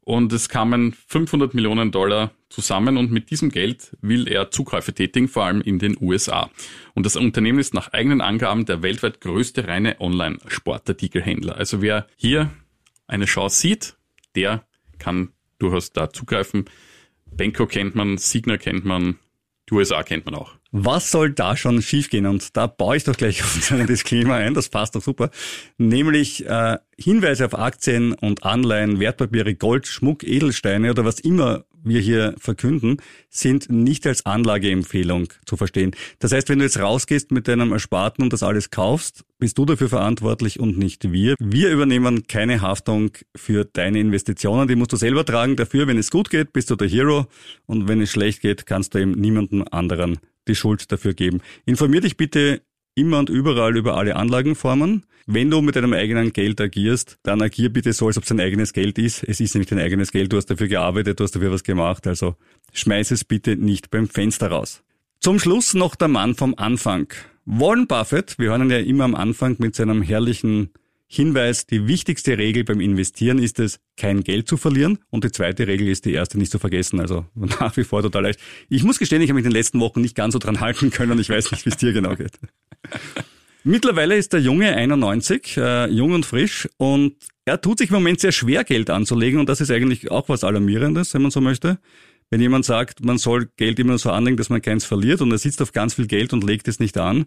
Und 0.00 0.32
es 0.32 0.48
kamen 0.48 0.92
500 1.06 1.54
Millionen 1.54 1.92
Dollar 1.92 2.32
zusammen 2.54 2.96
und 2.96 3.10
mit 3.10 3.30
diesem 3.30 3.50
Geld 3.50 3.96
will 4.00 4.28
er 4.28 4.50
Zukäufe 4.50 4.94
tätigen, 4.94 5.28
vor 5.28 5.44
allem 5.44 5.60
in 5.60 5.78
den 5.78 5.96
USA. 6.00 6.50
Und 6.94 7.04
das 7.04 7.16
Unternehmen 7.16 7.58
ist 7.58 7.74
nach 7.74 7.92
eigenen 7.92 8.20
Angaben 8.20 8.64
der 8.64 8.82
weltweit 8.82 9.20
größte 9.20 9.66
reine 9.66 10.00
Online-Sportartikelhändler. 10.00 11.56
Also 11.56 11.82
wer 11.82 12.06
hier 12.16 12.50
eine 13.08 13.24
Chance 13.24 13.60
sieht, 13.60 13.96
der 14.36 14.64
kann 14.98 15.30
durchaus 15.58 15.92
da 15.92 16.10
zugreifen. 16.10 16.66
Benko 17.26 17.66
kennt 17.66 17.96
man, 17.96 18.18
Signer 18.18 18.58
kennt 18.58 18.84
man, 18.84 19.18
die 19.68 19.74
USA 19.74 20.02
kennt 20.04 20.24
man 20.26 20.36
auch. 20.36 20.54
Was 20.70 21.10
soll 21.10 21.32
da 21.32 21.56
schon 21.56 21.82
schiefgehen? 21.82 22.26
Und 22.26 22.56
da 22.56 22.66
baue 22.66 22.96
ich 22.96 23.04
doch 23.04 23.16
gleich 23.16 23.42
unseren 23.54 23.86
Disclaimer 23.86 24.34
ein, 24.34 24.54
das 24.54 24.68
passt 24.68 24.94
doch 24.94 25.02
super. 25.02 25.30
Nämlich 25.76 26.46
äh, 26.46 26.78
Hinweise 26.96 27.46
auf 27.46 27.58
Aktien 27.58 28.12
und 28.12 28.44
Anleihen, 28.44 29.00
Wertpapiere, 29.00 29.54
Gold, 29.54 29.88
Schmuck, 29.88 30.22
Edelsteine 30.22 30.90
oder 30.90 31.04
was 31.04 31.18
immer 31.18 31.64
wir 31.84 32.00
hier 32.00 32.34
verkünden, 32.38 32.96
sind 33.30 33.70
nicht 33.70 34.06
als 34.06 34.26
Anlageempfehlung 34.26 35.28
zu 35.44 35.56
verstehen. 35.56 35.94
Das 36.18 36.32
heißt, 36.32 36.48
wenn 36.48 36.58
du 36.58 36.64
jetzt 36.64 36.80
rausgehst 36.80 37.30
mit 37.30 37.46
deinem 37.46 37.72
Ersparten 37.72 38.24
und 38.24 38.32
das 38.32 38.42
alles 38.42 38.70
kaufst, 38.70 39.24
bist 39.38 39.58
du 39.58 39.64
dafür 39.64 39.88
verantwortlich 39.88 40.58
und 40.58 40.78
nicht 40.78 41.12
wir. 41.12 41.34
Wir 41.38 41.70
übernehmen 41.70 42.26
keine 42.26 42.60
Haftung 42.60 43.10
für 43.36 43.64
deine 43.64 44.00
Investitionen. 44.00 44.68
Die 44.68 44.76
musst 44.76 44.92
du 44.92 44.96
selber 44.96 45.24
tragen. 45.24 45.56
Dafür, 45.56 45.86
wenn 45.86 45.98
es 45.98 46.10
gut 46.10 46.30
geht, 46.30 46.52
bist 46.52 46.70
du 46.70 46.76
der 46.76 46.88
Hero. 46.88 47.26
Und 47.66 47.88
wenn 47.88 48.00
es 48.00 48.10
schlecht 48.10 48.40
geht, 48.40 48.66
kannst 48.66 48.94
du 48.94 48.98
eben 48.98 49.12
niemandem 49.12 49.64
anderen 49.70 50.18
die 50.48 50.54
Schuld 50.54 50.90
dafür 50.92 51.14
geben. 51.14 51.40
Informier 51.66 52.00
dich 52.00 52.16
bitte 52.16 52.62
immer 52.94 53.18
und 53.18 53.30
überall 53.30 53.76
über 53.76 53.96
alle 53.96 54.16
Anlagenformen. 54.16 55.04
Wenn 55.26 55.50
du 55.50 55.62
mit 55.62 55.76
deinem 55.76 55.94
eigenen 55.94 56.32
Geld 56.32 56.60
agierst, 56.60 57.18
dann 57.22 57.40
agier 57.40 57.72
bitte 57.72 57.92
so, 57.92 58.06
als 58.06 58.18
ob 58.18 58.24
es 58.24 58.28
dein 58.28 58.40
eigenes 58.40 58.72
Geld 58.72 58.98
ist. 58.98 59.24
Es 59.24 59.40
ist 59.40 59.54
nämlich 59.54 59.70
dein 59.70 59.78
eigenes 59.78 60.12
Geld, 60.12 60.32
du 60.32 60.36
hast 60.36 60.46
dafür 60.46 60.68
gearbeitet, 60.68 61.18
du 61.18 61.24
hast 61.24 61.34
dafür 61.34 61.50
was 61.50 61.64
gemacht, 61.64 62.06
also 62.06 62.36
schmeiß 62.72 63.10
es 63.10 63.24
bitte 63.24 63.56
nicht 63.56 63.90
beim 63.90 64.08
Fenster 64.08 64.48
raus. 64.48 64.82
Zum 65.20 65.38
Schluss 65.38 65.72
noch 65.72 65.94
der 65.94 66.08
Mann 66.08 66.34
vom 66.34 66.54
Anfang. 66.56 67.08
Warren 67.46 67.86
Buffett, 67.86 68.38
wir 68.38 68.50
hören 68.50 68.62
ihn 68.62 68.70
ja 68.70 68.78
immer 68.78 69.04
am 69.04 69.14
Anfang 69.14 69.56
mit 69.58 69.74
seinem 69.74 70.02
herrlichen 70.02 70.70
Hinweis, 71.06 71.66
die 71.66 71.86
wichtigste 71.86 72.38
Regel 72.38 72.64
beim 72.64 72.80
Investieren 72.80 73.38
ist 73.38 73.60
es, 73.60 73.78
kein 73.96 74.24
Geld 74.24 74.48
zu 74.48 74.56
verlieren. 74.56 74.98
Und 75.10 75.22
die 75.22 75.30
zweite 75.30 75.66
Regel 75.66 75.88
ist 75.88 76.06
die 76.06 76.12
erste 76.12 76.38
nicht 76.38 76.50
zu 76.50 76.58
vergessen. 76.58 76.98
Also 76.98 77.26
nach 77.34 77.76
wie 77.76 77.84
vor 77.84 78.02
total 78.02 78.24
leicht. 78.24 78.40
Ich 78.68 78.82
muss 78.82 78.98
gestehen, 78.98 79.22
ich 79.22 79.28
habe 79.28 79.34
mich 79.34 79.44
in 79.44 79.50
den 79.50 79.56
letzten 79.56 79.80
Wochen 79.80 80.00
nicht 80.00 80.16
ganz 80.16 80.32
so 80.32 80.38
dran 80.38 80.60
halten 80.60 80.90
können 80.90 81.12
und 81.12 81.20
ich 81.20 81.28
weiß 81.28 81.52
nicht, 81.52 81.64
wie 81.66 81.70
es 81.70 81.76
dir 81.76 81.92
genau 81.92 82.16
geht. 82.16 82.32
Mittlerweile 83.64 84.16
ist 84.16 84.32
der 84.32 84.40
Junge 84.40 84.74
91, 84.76 85.56
äh, 85.56 85.86
jung 85.86 86.12
und 86.12 86.26
frisch 86.26 86.68
und 86.76 87.14
er 87.46 87.60
tut 87.60 87.78
sich 87.78 87.90
im 87.90 87.94
Moment 87.94 88.20
sehr 88.20 88.32
schwer, 88.32 88.62
Geld 88.64 88.90
anzulegen 88.90 89.40
und 89.40 89.48
das 89.48 89.60
ist 89.60 89.70
eigentlich 89.70 90.10
auch 90.10 90.28
was 90.28 90.44
Alarmierendes, 90.44 91.14
wenn 91.14 91.22
man 91.22 91.30
so 91.30 91.40
möchte. 91.40 91.78
Wenn 92.30 92.40
jemand 92.40 92.64
sagt, 92.64 93.04
man 93.04 93.18
soll 93.18 93.48
Geld 93.56 93.78
immer 93.78 93.96
so 93.98 94.10
anlegen, 94.10 94.36
dass 94.36 94.50
man 94.50 94.60
keins 94.60 94.84
verliert 94.84 95.20
und 95.20 95.30
er 95.30 95.38
sitzt 95.38 95.62
auf 95.62 95.72
ganz 95.72 95.94
viel 95.94 96.06
Geld 96.06 96.32
und 96.32 96.44
legt 96.44 96.68
es 96.68 96.78
nicht 96.78 96.98
an, 96.98 97.26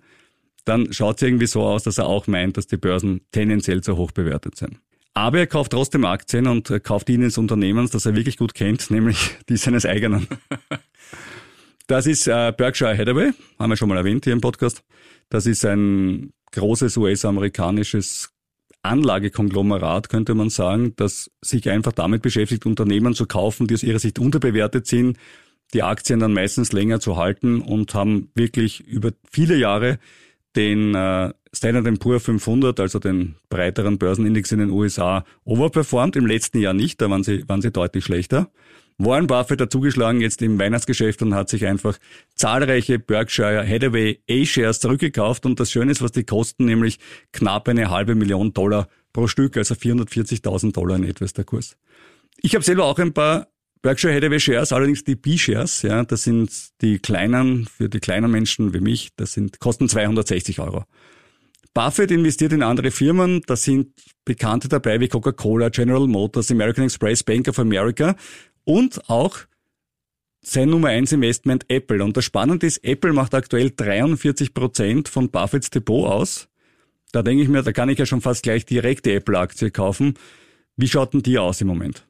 dann 0.66 0.92
schaut 0.92 1.18
es 1.18 1.22
irgendwie 1.24 1.48
so 1.48 1.64
aus, 1.64 1.84
dass 1.84 1.98
er 1.98 2.08
auch 2.08 2.28
meint, 2.28 2.58
dass 2.58 2.68
die 2.68 2.78
Börsen 2.78 3.22
tendenziell 3.32 3.82
zu 3.82 3.98
hoch 3.98 4.12
bewertet 4.12 4.58
sind. 4.58 4.78
Aber 5.14 5.40
er 5.40 5.48
kauft 5.48 5.72
trotzdem 5.72 6.06
Aktien 6.06 6.46
und 6.46 6.72
kauft 6.84 7.08
die 7.08 7.16
eines 7.16 7.40
Unternehmens, 7.40 7.90
das 7.92 8.06
er 8.06 8.16
wirklich 8.16 8.38
gut 8.38 8.54
kennt, 8.54 8.92
nämlich 8.92 9.18
die 9.50 9.58
seines 9.58 9.86
eigenen. 9.86 10.28
Das 11.90 12.06
ist 12.06 12.28
äh, 12.28 12.52
Berkshire 12.52 12.98
Hathaway, 12.98 13.32
haben 13.58 13.70
wir 13.70 13.78
schon 13.78 13.88
mal 13.88 13.96
erwähnt 13.96 14.26
hier 14.26 14.34
im 14.34 14.42
Podcast. 14.42 14.84
Das 15.30 15.46
ist 15.46 15.66
ein 15.66 16.32
großes 16.52 16.98
US-amerikanisches 16.98 18.32
Anlagekonglomerat, 18.84 20.10
könnte 20.10 20.34
man 20.34 20.50
sagen, 20.50 20.94
das 20.96 21.30
sich 21.42 21.70
einfach 21.70 21.92
damit 21.92 22.22
beschäftigt, 22.22 22.66
Unternehmen 22.66 23.14
zu 23.14 23.26
kaufen, 23.26 23.68
die 23.68 23.74
aus 23.74 23.84
ihrer 23.84 24.00
Sicht 24.00 24.20
unterbewertet 24.20 24.88
sind, 24.88 25.18
die 25.74 25.84
Aktien 25.84 26.20
dann 26.20 26.34
meistens 26.34 26.72
länger 26.72 27.00
zu 27.00 27.18
halten 27.18 27.62
und 27.62 27.94
haben 27.94 28.32
wirklich 28.36 28.88
über 28.88 29.12
viele 29.30 29.58
Jahre 29.58 30.00
den 30.56 30.96
äh, 30.96 31.34
Standard 31.54 32.00
Poor 32.00 32.20
500, 32.20 32.80
also 32.80 33.00
den 33.00 33.36
breiteren 33.50 33.98
Börsenindex 33.98 34.52
in 34.52 34.60
den 34.60 34.70
USA, 34.70 35.26
overperformed. 35.44 36.16
Im 36.16 36.26
letzten 36.26 36.60
Jahr 36.60 36.74
nicht, 36.74 37.02
da 37.02 37.10
waren 37.10 37.24
sie, 37.24 37.48
waren 37.48 37.62
sie 37.62 37.72
deutlich 37.72 38.06
schlechter. 38.06 38.50
Warren 39.00 39.28
Buffett 39.28 39.62
hat 39.62 39.72
zugeschlagen 39.72 40.22
jetzt 40.22 40.42
im 40.42 40.58
Weihnachtsgeschäft 40.58 41.22
und 41.22 41.36
hat 41.36 41.50
sich 41.50 41.66
einfach 41.68 42.00
zahlreiche 42.34 42.98
Berkshire 42.98 43.68
Hathaway 43.68 44.20
A-Shares 44.28 44.80
zurückgekauft 44.80 45.46
und 45.46 45.60
das 45.60 45.72
Schöne 45.72 45.92
ist, 45.92 46.02
was 46.02 46.14
die 46.14 46.24
kosten, 46.24 46.66
nämlich 46.66 46.98
knapp 47.32 47.68
eine 47.68 47.92
halbe 47.92 48.16
Million 48.16 48.54
Dollar 48.54 48.88
pro 49.14 49.28
Stück, 49.28 49.56
also 49.56 49.76
440.000 49.76 50.74
Dollar 50.74 50.96
in 50.96 51.04
etwa 51.04 51.26
ist 51.26 51.38
der 51.38 51.46
Kurs. 51.46 51.78
Ich 52.38 52.56
habe 52.56 52.66
selber 52.66 52.86
auch 52.86 52.98
ein 52.98 53.14
paar 53.14 53.48
Berkshire 53.84 54.16
Hathaway 54.16 54.40
Shares, 54.40 54.72
allerdings 54.72 55.04
die 55.04 55.16
B-Shares, 55.16 55.84
ja, 55.84 56.04
das 56.04 56.24
sind 56.24 56.52
die 56.82 56.98
kleinen, 56.98 57.68
für 57.68 57.90
die 57.90 58.00
kleinen 58.00 58.32
Menschen 58.32 58.74
wie 58.74 58.80
mich, 58.80 59.12
das 59.16 59.34
sind, 59.34 59.60
kosten 59.60 59.88
260 59.88 60.60
Euro. 60.60 60.86
Buffett 61.76 62.10
investiert 62.10 62.54
in 62.54 62.64
andere 62.64 62.90
Firmen, 62.90 63.44
da 63.46 63.56
sind 63.56 63.94
Bekannte 64.26 64.68
dabei 64.68 65.00
wie 65.00 65.08
Coca-Cola, 65.08 65.70
General 65.70 66.08
Motors, 66.08 66.50
American 66.50 66.86
Express, 66.86 67.24
Bank 67.24 67.48
of 67.48 67.60
America 67.60 68.16
und 68.68 69.10
auch 69.10 69.40
sein 70.42 70.70
Nummer 70.70 70.90
1 70.90 71.14
Investment 71.14 71.66
Apple. 71.70 72.04
Und 72.04 72.18
das 72.18 72.26
Spannende 72.26 72.68
ist, 72.68 72.84
Apple 72.84 73.14
macht 73.14 73.34
aktuell 73.34 73.72
43 73.72 74.54
Prozent 74.54 75.08
von 75.08 75.30
Buffetts 75.30 75.70
Depot 75.70 76.06
aus. 76.06 76.50
Da 77.14 77.24
denke 77.24 77.44
ich 77.44 77.50
mir, 77.50 77.64
da 77.64 77.72
kann 77.72 77.90
ich 77.90 77.98
ja 77.98 78.06
schon 78.06 78.22
fast 78.22 78.44
gleich 78.44 78.66
direkt 78.66 79.06
die 79.06 79.14
Apple-Aktie 79.14 79.72
kaufen. 79.72 80.16
Wie 80.76 80.88
schaut 80.88 81.14
denn 81.14 81.24
die 81.24 81.40
aus 81.40 81.62
im 81.62 81.68
Moment? 81.68 82.06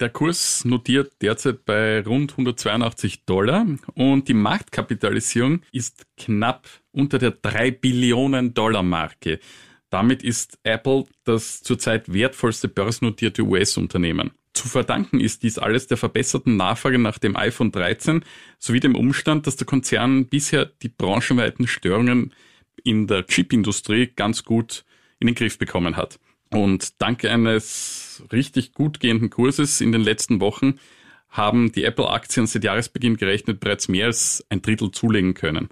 Der 0.00 0.08
Kurs 0.08 0.64
notiert 0.64 1.12
derzeit 1.20 1.64
bei 1.66 2.00
rund 2.00 2.32
182 2.32 3.24
Dollar 3.24 3.66
und 3.94 4.28
die 4.28 4.34
Marktkapitalisierung 4.34 5.60
ist 5.72 6.06
knapp 6.16 6.66
unter 6.92 7.18
der 7.18 7.32
3 7.32 7.70
Billionen 7.70 8.54
Dollar 8.54 8.82
Marke. 8.82 9.40
Damit 9.90 10.22
ist 10.22 10.58
Apple 10.62 11.04
das 11.24 11.62
zurzeit 11.62 12.12
wertvollste 12.12 12.68
börsennotierte 12.68 13.42
US-Unternehmen. 13.42 14.32
Zu 14.56 14.68
verdanken 14.68 15.20
ist 15.20 15.42
dies 15.42 15.58
alles 15.58 15.86
der 15.86 15.98
verbesserten 15.98 16.56
Nachfrage 16.56 16.98
nach 16.98 17.18
dem 17.18 17.36
iPhone 17.36 17.72
13 17.72 18.24
sowie 18.58 18.80
dem 18.80 18.94
Umstand, 18.94 19.46
dass 19.46 19.56
der 19.56 19.66
Konzern 19.66 20.28
bisher 20.28 20.64
die 20.64 20.88
branchenweiten 20.88 21.68
Störungen 21.68 22.32
in 22.82 23.06
der 23.06 23.26
Chipindustrie 23.26 24.06
ganz 24.16 24.44
gut 24.44 24.86
in 25.20 25.26
den 25.26 25.34
Griff 25.34 25.58
bekommen 25.58 25.98
hat. 25.98 26.18
Und 26.50 27.02
dank 27.02 27.26
eines 27.26 28.24
richtig 28.32 28.72
gut 28.72 28.98
gehenden 28.98 29.28
Kurses 29.28 29.82
in 29.82 29.92
den 29.92 30.00
letzten 30.00 30.40
Wochen 30.40 30.78
haben 31.28 31.70
die 31.70 31.84
Apple-Aktien 31.84 32.46
seit 32.46 32.64
Jahresbeginn 32.64 33.18
gerechnet 33.18 33.60
bereits 33.60 33.88
mehr 33.88 34.06
als 34.06 34.42
ein 34.48 34.62
Drittel 34.62 34.90
zulegen 34.90 35.34
können. 35.34 35.68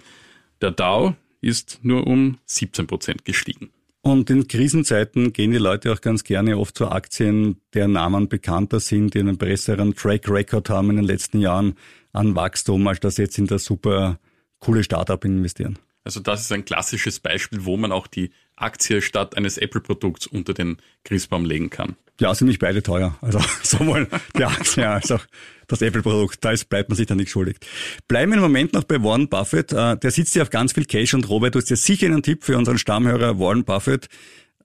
Der 0.61 0.69
Dow 0.69 1.15
ist 1.41 1.79
nur 1.81 2.05
um 2.05 2.37
17 2.45 2.85
Prozent 2.85 3.25
gestiegen. 3.25 3.71
Und 4.05 4.29
in 4.29 4.47
Krisenzeiten 4.47 5.33
gehen 5.33 5.49
die 5.49 5.57
Leute 5.57 5.91
auch 5.91 5.99
ganz 5.99 6.23
gerne 6.23 6.59
oft 6.59 6.77
zu 6.77 6.89
Aktien, 6.89 7.59
deren 7.73 7.93
Namen 7.93 8.29
bekannter 8.29 8.79
sind, 8.79 9.15
die 9.15 9.19
einen 9.19 9.39
besseren 9.39 9.95
Track 9.95 10.29
Record 10.29 10.69
haben 10.69 10.91
in 10.91 10.97
den 10.97 11.05
letzten 11.05 11.41
Jahren 11.41 11.73
an 12.13 12.35
Wachstum, 12.35 12.87
als 12.87 12.99
dass 12.99 13.17
jetzt 13.17 13.39
in 13.39 13.47
das 13.47 13.65
super 13.65 14.19
coole 14.59 14.83
Startup 14.83 15.25
investieren. 15.25 15.79
Also 16.03 16.19
das 16.19 16.41
ist 16.41 16.51
ein 16.51 16.65
klassisches 16.65 17.19
Beispiel, 17.19 17.65
wo 17.65 17.77
man 17.77 17.91
auch 17.91 18.05
die 18.05 18.29
Aktie 18.55 19.01
statt 19.01 19.35
eines 19.35 19.57
Apple-Produkts 19.57 20.27
unter 20.27 20.53
den 20.53 20.77
Christbaum 21.03 21.43
legen 21.43 21.71
kann. 21.71 21.95
Ja, 22.19 22.33
sind 22.33 22.47
nicht 22.47 22.59
beide 22.59 22.81
teuer. 22.81 23.17
Also 23.21 23.39
sowohl 23.63 24.07
die 24.37 24.45
Aktie 24.45 24.87
als 24.87 25.11
auch 25.11 25.25
das 25.67 25.81
Apple-Produkt. 25.81 26.43
Da 26.43 26.51
ist, 26.51 26.69
bleibt 26.69 26.89
man 26.89 26.95
sich 26.95 27.07
dann 27.07 27.17
nicht 27.17 27.31
schuldig. 27.31 27.57
Bleiben 28.07 28.31
wir 28.31 28.37
im 28.37 28.43
Moment 28.43 28.73
noch 28.73 28.83
bei 28.83 29.01
Warren 29.03 29.27
Buffett. 29.27 29.73
Äh, 29.73 29.97
der 29.97 30.11
sitzt 30.11 30.35
ja 30.35 30.43
auf 30.43 30.49
ganz 30.49 30.73
viel 30.73 30.85
Cash 30.85 31.13
und 31.13 31.27
Robert, 31.29 31.55
du 31.55 31.59
hast 31.59 31.69
ja 31.69 31.75
sicher 31.75 32.07
einen 32.07 32.23
Tipp 32.23 32.43
für 32.43 32.57
unseren 32.57 32.77
Stammhörer 32.77 33.39
Warren 33.39 33.65
Buffett, 33.65 34.07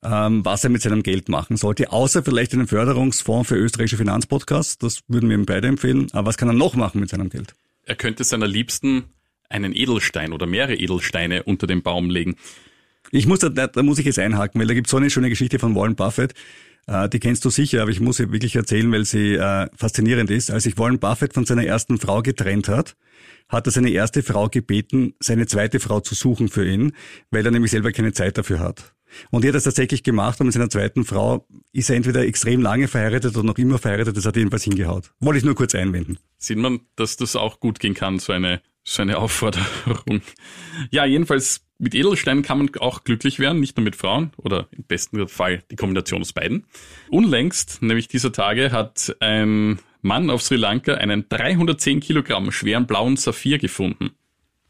ähm, 0.05 0.45
was 0.45 0.65
er 0.65 0.71
mit 0.71 0.83
seinem 0.83 1.03
Geld 1.03 1.29
machen 1.29 1.57
sollte, 1.57 1.91
außer 1.91 2.23
vielleicht 2.23 2.55
einen 2.55 2.67
Förderungsfonds 2.67 3.49
für 3.49 3.57
österreichische 3.57 3.97
Finanzpodcasts. 3.97 4.79
Das 4.79 5.03
würden 5.09 5.29
wir 5.29 5.37
ihm 5.37 5.47
beide 5.47 5.69
empfehlen. 5.69 6.09
Aber 6.13 6.29
was 6.29 6.37
kann 6.37 6.49
er 6.49 6.55
noch 6.55 6.75
machen 6.75 7.01
mit 7.01 7.11
seinem 7.11 7.31
Geld? 7.31 7.55
Er 7.85 7.97
könnte 7.97 8.25
seiner 8.25 8.47
Liebsten 8.47 9.05
einen 9.49 9.75
Edelstein 9.75 10.33
oder 10.33 10.47
mehrere 10.47 10.77
Edelsteine 10.77 11.43
unter 11.43 11.67
den 11.67 11.83
Baum 11.83 12.09
legen. 12.09 12.37
Ich 13.13 13.27
muss 13.27 13.41
da, 13.41 13.49
da 13.49 13.83
muss 13.83 13.99
ich 13.99 14.07
jetzt 14.07 14.19
einhaken, 14.19 14.61
weil 14.61 14.69
da 14.69 14.75
gibt 14.75 14.87
es 14.87 14.91
so 14.91 14.97
eine 14.97 15.11
schöne 15.11 15.29
Geschichte 15.29 15.59
von 15.59 15.75
Warren 15.75 15.97
Buffett. 15.97 16.35
Äh, 16.87 17.09
die 17.09 17.21
kennst 17.21 17.45
du 17.45 17.51
sicher, 17.51 17.83
aber 17.83 17.91
ich 17.91 18.01
muss 18.01 18.17
sie 18.17 18.31
wirklich 18.33 18.57
erzählen, 18.57 18.91
weil 18.93 19.05
sie 19.05 19.35
äh, 19.35 19.69
faszinierend 19.77 20.31
ist. 20.31 20.51
Als 20.51 20.65
sich 20.65 20.79
Warren 20.79 20.99
Buffett 20.99 21.35
von 21.35 21.45
seiner 21.45 21.65
ersten 21.65 21.99
Frau 21.99 22.23
getrennt 22.23 22.69
hat, 22.69 22.97
hat 23.49 23.67
er 23.67 23.73
seine 23.73 23.91
erste 23.91 24.23
Frau 24.23 24.49
gebeten, 24.49 25.15
seine 25.21 25.47
zweite 25.47 25.81
Frau 25.81 26.01
zu 26.01 26.15
suchen 26.15 26.49
für 26.49 26.67
ihn, 26.67 26.93
weil 27.31 27.45
er 27.45 27.51
nämlich 27.51 27.73
selber 27.73 27.93
keine 27.93 28.13
Zeit 28.13 28.39
dafür 28.39 28.61
hat. 28.61 28.95
Und 29.31 29.45
er 29.45 29.49
hat 29.49 29.57
das 29.57 29.65
tatsächlich 29.65 30.05
gemacht 30.05 30.39
und 30.41 30.47
mit 30.47 30.55
seiner 30.55 30.71
zweiten 30.71 31.05
Frau 31.05 31.47
ist 31.73 31.91
er 31.91 31.97
entweder 31.97 32.21
extrem 32.21 32.63
lange 32.63 32.87
verheiratet 32.87 33.37
oder 33.37 33.45
noch 33.45 33.59
immer 33.59 33.79
verheiratet. 33.79 34.17
Das 34.17 34.25
hat 34.25 34.37
jedenfalls 34.37 34.63
hingehaut. 34.63 35.13
Wollte 35.19 35.39
ich 35.39 35.45
nur 35.45 35.57
kurz 35.57 35.75
einwenden. 35.75 36.19
Sieht 36.39 36.59
man, 36.59 36.81
dass 36.95 37.17
das 37.17 37.35
auch 37.35 37.59
gut 37.59 37.81
gehen 37.81 37.95
kann, 37.95 38.21
so 38.21 38.33
eine, 38.33 38.63
so 38.85 39.03
eine 39.03 39.19
Aufforderung. 39.19 40.23
Ja, 40.93 41.05
jedenfalls 41.05 41.63
mit 41.81 41.95
Edelsteinen 41.95 42.43
kann 42.43 42.59
man 42.59 42.71
auch 42.79 43.05
glücklich 43.05 43.39
werden, 43.39 43.59
nicht 43.59 43.77
nur 43.77 43.85
mit 43.85 43.97
Frauen 43.97 44.33
oder 44.37 44.69
im 44.71 44.85
besten 44.85 45.27
Fall 45.29 45.63
die 45.71 45.77
Kombination 45.77 46.21
aus 46.21 46.33
beiden. 46.33 46.67
Unlängst, 47.09 47.83
nämlich 47.83 48.07
dieser 48.07 48.33
Tage, 48.33 48.71
hat 48.71 49.17
ein 49.21 49.81
Mann 50.03 50.31
auf 50.31 50.43
Sri 50.43 50.57
Lanka 50.57 50.95
einen 50.95 51.29
310 51.29 52.01
Kilogramm 52.01 52.53
schweren 52.53 52.87
blauen 52.87 53.17
Saphir 53.17 53.59
gefunden. 53.59 54.11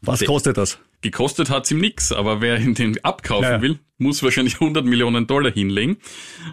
Was 0.01 0.23
kostet 0.25 0.57
das? 0.57 0.79
Gekostet 1.01 1.49
hat's 1.49 1.69
ihm 1.71 1.79
nix, 1.79 2.11
aber 2.11 2.41
wer 2.41 2.59
ihn 2.59 2.75
den 2.75 3.03
abkaufen 3.03 3.51
ja. 3.51 3.61
will, 3.61 3.79
muss 3.97 4.23
wahrscheinlich 4.23 4.55
100 4.55 4.85
Millionen 4.85 5.27
Dollar 5.27 5.51
hinlegen. 5.51 5.97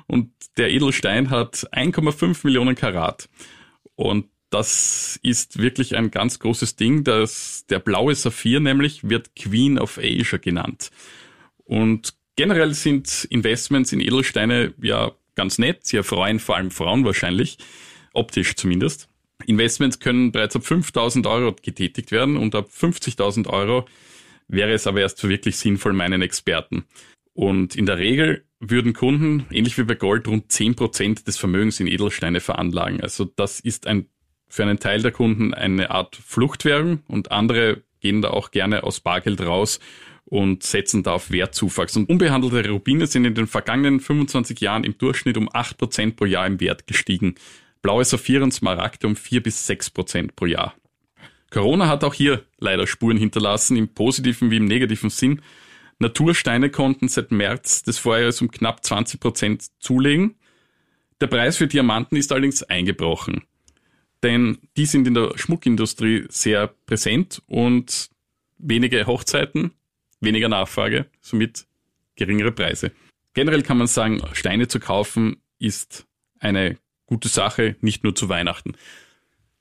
Und 0.06 0.32
der 0.56 0.70
Edelstein 0.70 1.30
hat 1.30 1.68
1,5 1.72 2.40
Millionen 2.44 2.74
Karat. 2.74 3.28
Und 3.94 4.26
das 4.50 5.18
ist 5.22 5.58
wirklich 5.58 5.96
ein 5.96 6.10
ganz 6.10 6.38
großes 6.38 6.76
Ding. 6.76 7.04
Das, 7.04 7.66
der 7.68 7.78
blaue 7.78 8.14
Saphir 8.14 8.60
nämlich 8.60 9.08
wird 9.08 9.36
Queen 9.36 9.78
of 9.78 9.98
Asia 9.98 10.38
genannt. 10.38 10.90
Und 11.64 12.14
generell 12.36 12.72
sind 12.74 13.26
Investments 13.30 13.92
in 13.92 14.00
Edelsteine 14.00 14.74
ja 14.80 15.12
ganz 15.34 15.58
nett. 15.58 15.86
Sie 15.86 15.96
erfreuen 15.96 16.40
vor 16.40 16.56
allem 16.56 16.70
Frauen 16.70 17.04
wahrscheinlich, 17.04 17.58
optisch 18.12 18.56
zumindest. 18.56 19.08
Investments 19.46 20.00
können 20.00 20.32
bereits 20.32 20.56
ab 20.56 20.64
5000 20.64 21.26
Euro 21.26 21.54
getätigt 21.62 22.10
werden 22.10 22.36
und 22.36 22.54
ab 22.54 22.70
50.000 22.76 23.48
Euro 23.48 23.86
wäre 24.48 24.72
es 24.72 24.86
aber 24.86 25.00
erst 25.00 25.22
wirklich 25.28 25.56
sinnvoll, 25.56 25.92
meinen 25.92 26.22
Experten. 26.22 26.84
Und 27.34 27.76
in 27.76 27.86
der 27.86 27.98
Regel 27.98 28.44
würden 28.58 28.94
Kunden, 28.94 29.46
ähnlich 29.52 29.78
wie 29.78 29.84
bei 29.84 29.94
Gold, 29.94 30.26
rund 30.26 30.50
10% 30.50 31.24
des 31.24 31.36
Vermögens 31.36 31.78
in 31.78 31.86
Edelsteine 31.86 32.40
veranlagen. 32.40 33.00
Also 33.00 33.24
das 33.24 33.60
ist 33.60 33.86
ein, 33.86 34.08
für 34.48 34.62
einen 34.62 34.78
Teil 34.78 35.02
der 35.02 35.12
Kunden 35.12 35.54
eine 35.54 35.90
Art 35.90 36.16
Fluchtwährung 36.16 37.02
und 37.08 37.30
andere 37.30 37.82
gehen 38.00 38.22
da 38.22 38.30
auch 38.30 38.50
gerne 38.50 38.82
aus 38.84 39.00
Bargeld 39.00 39.40
raus 39.40 39.80
und 40.24 40.62
setzen 40.62 41.02
da 41.02 41.12
auf 41.12 41.30
Wertzuwachs. 41.30 41.96
Und 41.96 42.08
unbehandelte 42.08 42.68
Rubine 42.68 43.06
sind 43.06 43.24
in 43.24 43.34
den 43.34 43.46
vergangenen 43.46 44.00
25 44.00 44.60
Jahren 44.60 44.84
im 44.84 44.96
Durchschnitt 44.98 45.36
um 45.36 45.48
8% 45.48 46.16
pro 46.16 46.26
Jahr 46.26 46.46
im 46.46 46.60
Wert 46.60 46.86
gestiegen. 46.86 47.34
Blaue 47.80 48.04
Saphire 48.04 48.44
und 48.44 48.52
Smaragde 48.52 49.06
um 49.06 49.16
4 49.16 49.42
bis 49.42 49.68
6% 49.68 50.30
pro 50.36 50.46
Jahr. 50.46 50.74
Corona 51.50 51.88
hat 51.88 52.04
auch 52.04 52.14
hier 52.14 52.44
leider 52.58 52.86
Spuren 52.86 53.16
hinterlassen, 53.16 53.76
im 53.76 53.88
positiven 53.88 54.50
wie 54.50 54.58
im 54.58 54.66
negativen 54.66 55.08
Sinn. 55.08 55.40
Natursteine 55.98 56.70
konnten 56.70 57.08
seit 57.08 57.32
März 57.32 57.82
des 57.82 57.98
Vorjahres 57.98 58.42
um 58.42 58.50
knapp 58.50 58.84
20 58.84 59.18
Prozent 59.18 59.64
zulegen. 59.80 60.36
Der 61.20 61.26
Preis 61.26 61.56
für 61.56 61.66
Diamanten 61.66 62.16
ist 62.16 62.30
allerdings 62.30 62.62
eingebrochen. 62.62 63.42
Denn 64.22 64.58
die 64.76 64.86
sind 64.86 65.06
in 65.06 65.14
der 65.14 65.36
Schmuckindustrie 65.36 66.26
sehr 66.28 66.68
präsent 66.86 67.42
und 67.46 68.10
wenige 68.58 69.06
Hochzeiten, 69.06 69.72
weniger 70.20 70.48
Nachfrage, 70.48 71.06
somit 71.20 71.66
geringere 72.16 72.52
Preise. 72.52 72.90
Generell 73.34 73.62
kann 73.62 73.78
man 73.78 73.86
sagen, 73.86 74.20
Steine 74.32 74.66
zu 74.66 74.80
kaufen 74.80 75.36
ist 75.58 76.06
eine 76.40 76.78
gute 77.06 77.28
Sache, 77.28 77.76
nicht 77.80 78.02
nur 78.02 78.14
zu 78.14 78.28
Weihnachten. 78.28 78.74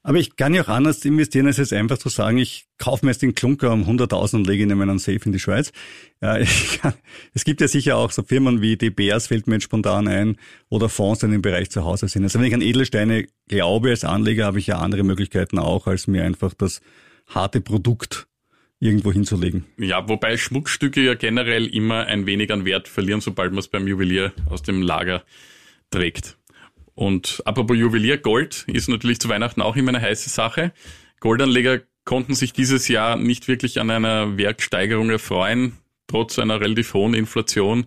Aber 0.07 0.19
ich 0.19 0.37
kann 0.37 0.53
ja 0.53 0.61
auch 0.61 0.69
anders 0.69 1.03
investieren, 1.03 1.47
als 1.47 1.57
jetzt 1.57 1.73
einfach 1.73 1.97
zu 1.97 2.07
sagen, 2.07 2.37
ich 2.37 2.65
kaufe 2.77 3.05
mir 3.05 3.11
jetzt 3.11 3.23
den 3.23 3.35
Klunker 3.35 3.73
um 3.73 3.83
100.000 3.83 4.35
und 4.37 4.47
lege 4.47 4.63
ihn 4.63 4.69
in 4.69 4.77
meinen 4.77 4.99
Safe 4.99 5.19
in 5.25 5.33
die 5.33 5.39
Schweiz. 5.39 5.73
Ja, 6.21 6.37
kann, 6.81 6.93
es 7.33 7.43
gibt 7.43 7.59
ja 7.59 7.67
sicher 7.67 7.97
auch 7.97 8.11
so 8.11 8.23
Firmen 8.23 8.61
wie 8.61 8.77
die 8.77 8.89
Bears, 8.89 9.27
fällt 9.27 9.47
mir 9.47 9.55
jetzt 9.55 9.65
spontan 9.65 10.07
ein, 10.07 10.37
oder 10.69 10.87
Fonds, 10.87 11.19
die 11.19 11.25
in 11.25 11.33
dem 11.33 11.41
Bereich 11.41 11.71
zu 11.71 11.83
Hause 11.83 12.07
sind. 12.07 12.23
Also 12.23 12.39
wenn 12.39 12.45
ich 12.45 12.53
an 12.53 12.61
Edelsteine 12.61 13.27
glaube 13.49 13.89
als 13.89 14.05
Anleger, 14.05 14.45
habe 14.45 14.59
ich 14.59 14.67
ja 14.67 14.77
andere 14.77 15.03
Möglichkeiten 15.03 15.59
auch, 15.59 15.87
als 15.87 16.07
mir 16.07 16.23
einfach 16.23 16.53
das 16.53 16.79
harte 17.27 17.59
Produkt 17.59 18.27
irgendwo 18.79 19.11
hinzulegen. 19.11 19.65
Ja, 19.77 20.07
wobei 20.07 20.37
Schmuckstücke 20.37 21.01
ja 21.01 21.15
generell 21.15 21.65
immer 21.65 22.05
ein 22.05 22.25
wenig 22.25 22.53
an 22.53 22.63
Wert 22.63 22.87
verlieren, 22.87 23.19
sobald 23.19 23.51
man 23.51 23.59
es 23.59 23.67
beim 23.67 23.85
Juwelier 23.89 24.31
aus 24.49 24.63
dem 24.63 24.81
Lager 24.81 25.23
trägt. 25.91 26.37
Und 26.97 27.43
apropos 27.45 27.77
Juwelier, 27.77 28.17
Gold 28.17 28.65
ist 28.65 28.89
natürlich 28.89 29.19
zu 29.19 29.29
Weihnachten 29.29 29.61
auch 29.61 29.75
immer 29.75 29.89
eine 29.89 30.01
heiße 30.01 30.31
Sache. 30.31 30.73
Goldanleger 31.19 31.81
konnten 32.05 32.33
sich 32.33 32.53
dieses 32.53 32.87
Jahr 32.87 33.17
nicht 33.17 33.47
wirklich 33.47 33.79
an 33.79 33.91
einer 33.91 34.35
Wertsteigerung 34.39 35.11
erfreuen, 35.11 35.73
trotz 36.07 36.39
einer 36.39 36.59
relativ 36.59 36.95
hohen 36.95 37.13
Inflation. 37.13 37.85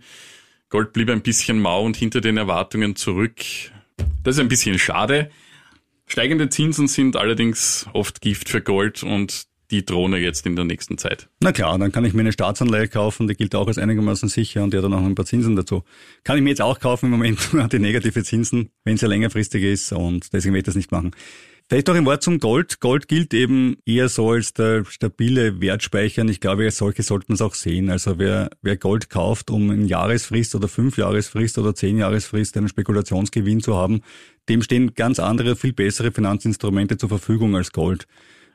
Gold 0.69 0.93
blieb 0.93 1.11
ein 1.11 1.23
bisschen 1.23 1.59
mau 1.59 1.85
und 1.85 1.97
hinter 1.97 2.21
den 2.21 2.37
Erwartungen 2.37 2.95
zurück. 2.95 3.41
Das 4.23 4.37
ist 4.37 4.41
ein 4.41 4.47
bisschen 4.47 4.79
schade. 4.79 5.33
Steigende 6.07 6.49
Zinsen 6.49 6.87
sind 6.87 7.17
allerdings 7.17 7.89
oft 7.93 8.21
Gift 8.21 8.49
für 8.49 8.61
Gold 8.61 9.03
und 9.03 9.49
die 9.71 9.85
Drohne 9.85 10.19
jetzt 10.19 10.47
in 10.47 10.57
der 10.57 10.65
nächsten 10.65 10.99
Zeit. 10.99 11.29
Na 11.41 11.53
klar, 11.53 11.79
dann 11.79 11.93
kann 11.93 12.05
ich 12.05 12.13
mir 12.13 12.21
eine 12.21 12.33
Staatsanleihe 12.33 12.89
kaufen, 12.89 13.29
die 13.29 13.35
gilt 13.35 13.55
auch 13.55 13.67
als 13.67 13.79
einigermaßen 13.79 14.29
sicher 14.29 14.63
und 14.63 14.73
die 14.73 14.79
hat 14.79 14.85
dann 14.85 14.95
auch 14.95 15.05
ein 15.05 15.15
paar 15.15 15.27
Zinsen 15.27 15.57
dazu. 15.57 15.83
Kann 16.25 16.37
ich 16.37 16.43
mir 16.43 16.51
jetzt 16.51 16.63
auch 16.63 16.81
kaufen 16.81 17.07
im 17.07 17.13
Moment, 17.13 17.39
die 17.73 17.79
negative 17.79 18.25
Zinsen, 18.25 18.71
wenn 18.85 18.95
es 18.95 19.01
ja 19.01 19.09
längerfristig 19.09 19.63
ist 19.63 19.93
und 19.93 20.33
deswegen 20.33 20.55
werde 20.55 20.61
ich 20.61 20.67
das 20.67 20.77
nicht 20.77 20.93
machen. 20.93 21.13
Vielleicht 21.71 21.89
auch 21.89 21.95
ein 21.95 22.05
Wort 22.05 22.21
zum 22.21 22.41
Gold. 22.41 22.81
Gold 22.81 23.07
gilt 23.07 23.33
eben 23.33 23.77
eher 23.87 24.09
so 24.09 24.31
als 24.31 24.53
der 24.53 24.85
stabile 24.87 25.61
Wertspeicher. 25.61 26.23
Und 26.23 26.29
ich 26.29 26.41
glaube, 26.41 26.65
als 26.65 26.79
solche 26.79 27.05
sollte 27.05 27.27
man 27.29 27.37
es 27.37 27.43
auch 27.43 27.55
sehen. 27.55 27.91
Also 27.91 28.19
wer, 28.19 28.51
wer 28.61 28.77
Gold 28.77 29.09
kauft, 29.09 29.53
um 29.53 29.71
in 29.71 29.87
Jahresfrist 29.87 30.57
oder 30.57 30.67
fünf 30.67 30.99
Jahresfrist 30.99 31.59
oder 31.59 31.73
zehn 31.73 31.97
Jahresfrist 31.97 32.57
einen 32.57 32.67
Spekulationsgewinn 32.67 33.61
zu 33.61 33.77
haben, 33.77 34.01
dem 34.49 34.63
stehen 34.63 34.95
ganz 34.95 35.21
andere, 35.21 35.55
viel 35.55 35.73
bessere 35.73 36.11
Finanzinstrumente 36.11 36.97
zur 36.97 37.09
Verfügung 37.09 37.55
als 37.55 37.71
Gold. 37.71 38.09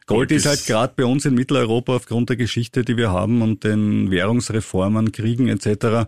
Gold 0.07 0.31
ist 0.31 0.45
halt 0.45 0.65
gerade 0.65 0.93
bei 0.95 1.05
uns 1.05 1.25
in 1.25 1.33
Mitteleuropa 1.33 1.95
aufgrund 1.95 2.29
der 2.29 2.37
Geschichte, 2.37 2.85
die 2.85 2.95
wir 2.95 3.11
haben 3.11 3.41
und 3.41 3.63
den 3.63 4.11
Währungsreformen, 4.11 5.11
Kriegen 5.11 5.47
etc. 5.47 6.07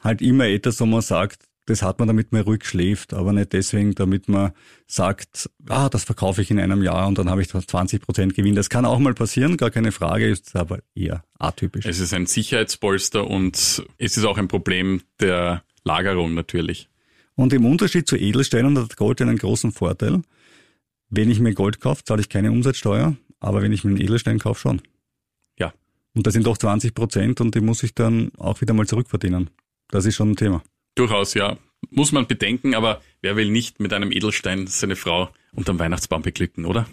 halt 0.00 0.22
immer 0.22 0.46
etwas, 0.46 0.80
wo 0.80 0.86
man 0.86 1.00
sagt, 1.00 1.48
das 1.66 1.82
hat 1.82 1.98
man, 1.98 2.08
damit 2.08 2.30
man 2.30 2.42
ruhig 2.42 2.64
schläft, 2.64 3.14
aber 3.14 3.32
nicht 3.32 3.52
deswegen, 3.52 3.94
damit 3.94 4.28
man 4.28 4.52
sagt, 4.86 5.50
ah, 5.68 5.88
das 5.88 6.04
verkaufe 6.04 6.42
ich 6.42 6.50
in 6.50 6.60
einem 6.60 6.82
Jahr 6.82 7.08
und 7.08 7.18
dann 7.18 7.30
habe 7.30 7.42
ich 7.42 7.48
20 7.48 8.02
Prozent 8.02 8.34
Gewinn. 8.34 8.54
Das 8.54 8.68
kann 8.68 8.84
auch 8.84 8.98
mal 8.98 9.14
passieren, 9.14 9.56
gar 9.56 9.70
keine 9.70 9.90
Frage, 9.90 10.28
ist 10.28 10.54
aber 10.54 10.80
eher 10.94 11.24
atypisch. 11.38 11.86
Es 11.86 12.00
ist 12.00 12.12
ein 12.12 12.26
Sicherheitspolster 12.26 13.28
und 13.28 13.56
es 13.56 14.16
ist 14.16 14.24
auch 14.24 14.36
ein 14.36 14.48
Problem 14.48 15.02
der 15.20 15.64
Lagerung 15.84 16.34
natürlich. 16.34 16.88
Und 17.34 17.52
im 17.52 17.66
Unterschied 17.66 18.06
zu 18.06 18.16
Edelsteinen 18.16 18.78
hat 18.78 18.96
Gold 18.96 19.20
einen 19.22 19.38
großen 19.38 19.72
Vorteil. 19.72 20.22
Wenn 21.08 21.30
ich 21.30 21.40
mir 21.40 21.54
Gold 21.54 21.80
kaufe, 21.80 22.04
zahle 22.04 22.20
ich 22.20 22.28
keine 22.28 22.52
Umsatzsteuer. 22.52 23.16
Aber 23.44 23.60
wenn 23.60 23.72
ich 23.72 23.84
mir 23.84 23.90
einen 23.90 24.00
Edelstein 24.00 24.38
kaufe, 24.38 24.58
schon. 24.58 24.80
Ja. 25.58 25.74
Und 26.14 26.26
das 26.26 26.32
sind 26.32 26.46
doch 26.46 26.56
20 26.56 26.94
Prozent 26.94 27.42
und 27.42 27.54
die 27.54 27.60
muss 27.60 27.82
ich 27.82 27.94
dann 27.94 28.32
auch 28.38 28.62
wieder 28.62 28.72
mal 28.72 28.86
zurückverdienen. 28.86 29.50
Das 29.88 30.06
ist 30.06 30.14
schon 30.14 30.30
ein 30.30 30.36
Thema. 30.36 30.62
Durchaus, 30.94 31.34
ja. 31.34 31.58
Muss 31.90 32.10
man 32.12 32.26
bedenken, 32.26 32.74
aber 32.74 33.02
wer 33.20 33.36
will 33.36 33.50
nicht 33.50 33.80
mit 33.80 33.92
einem 33.92 34.12
Edelstein 34.12 34.66
seine 34.66 34.96
Frau 34.96 35.28
unterm 35.52 35.78
Weihnachtsbaum 35.78 36.22
beglücken, 36.22 36.64
oder? 36.64 36.86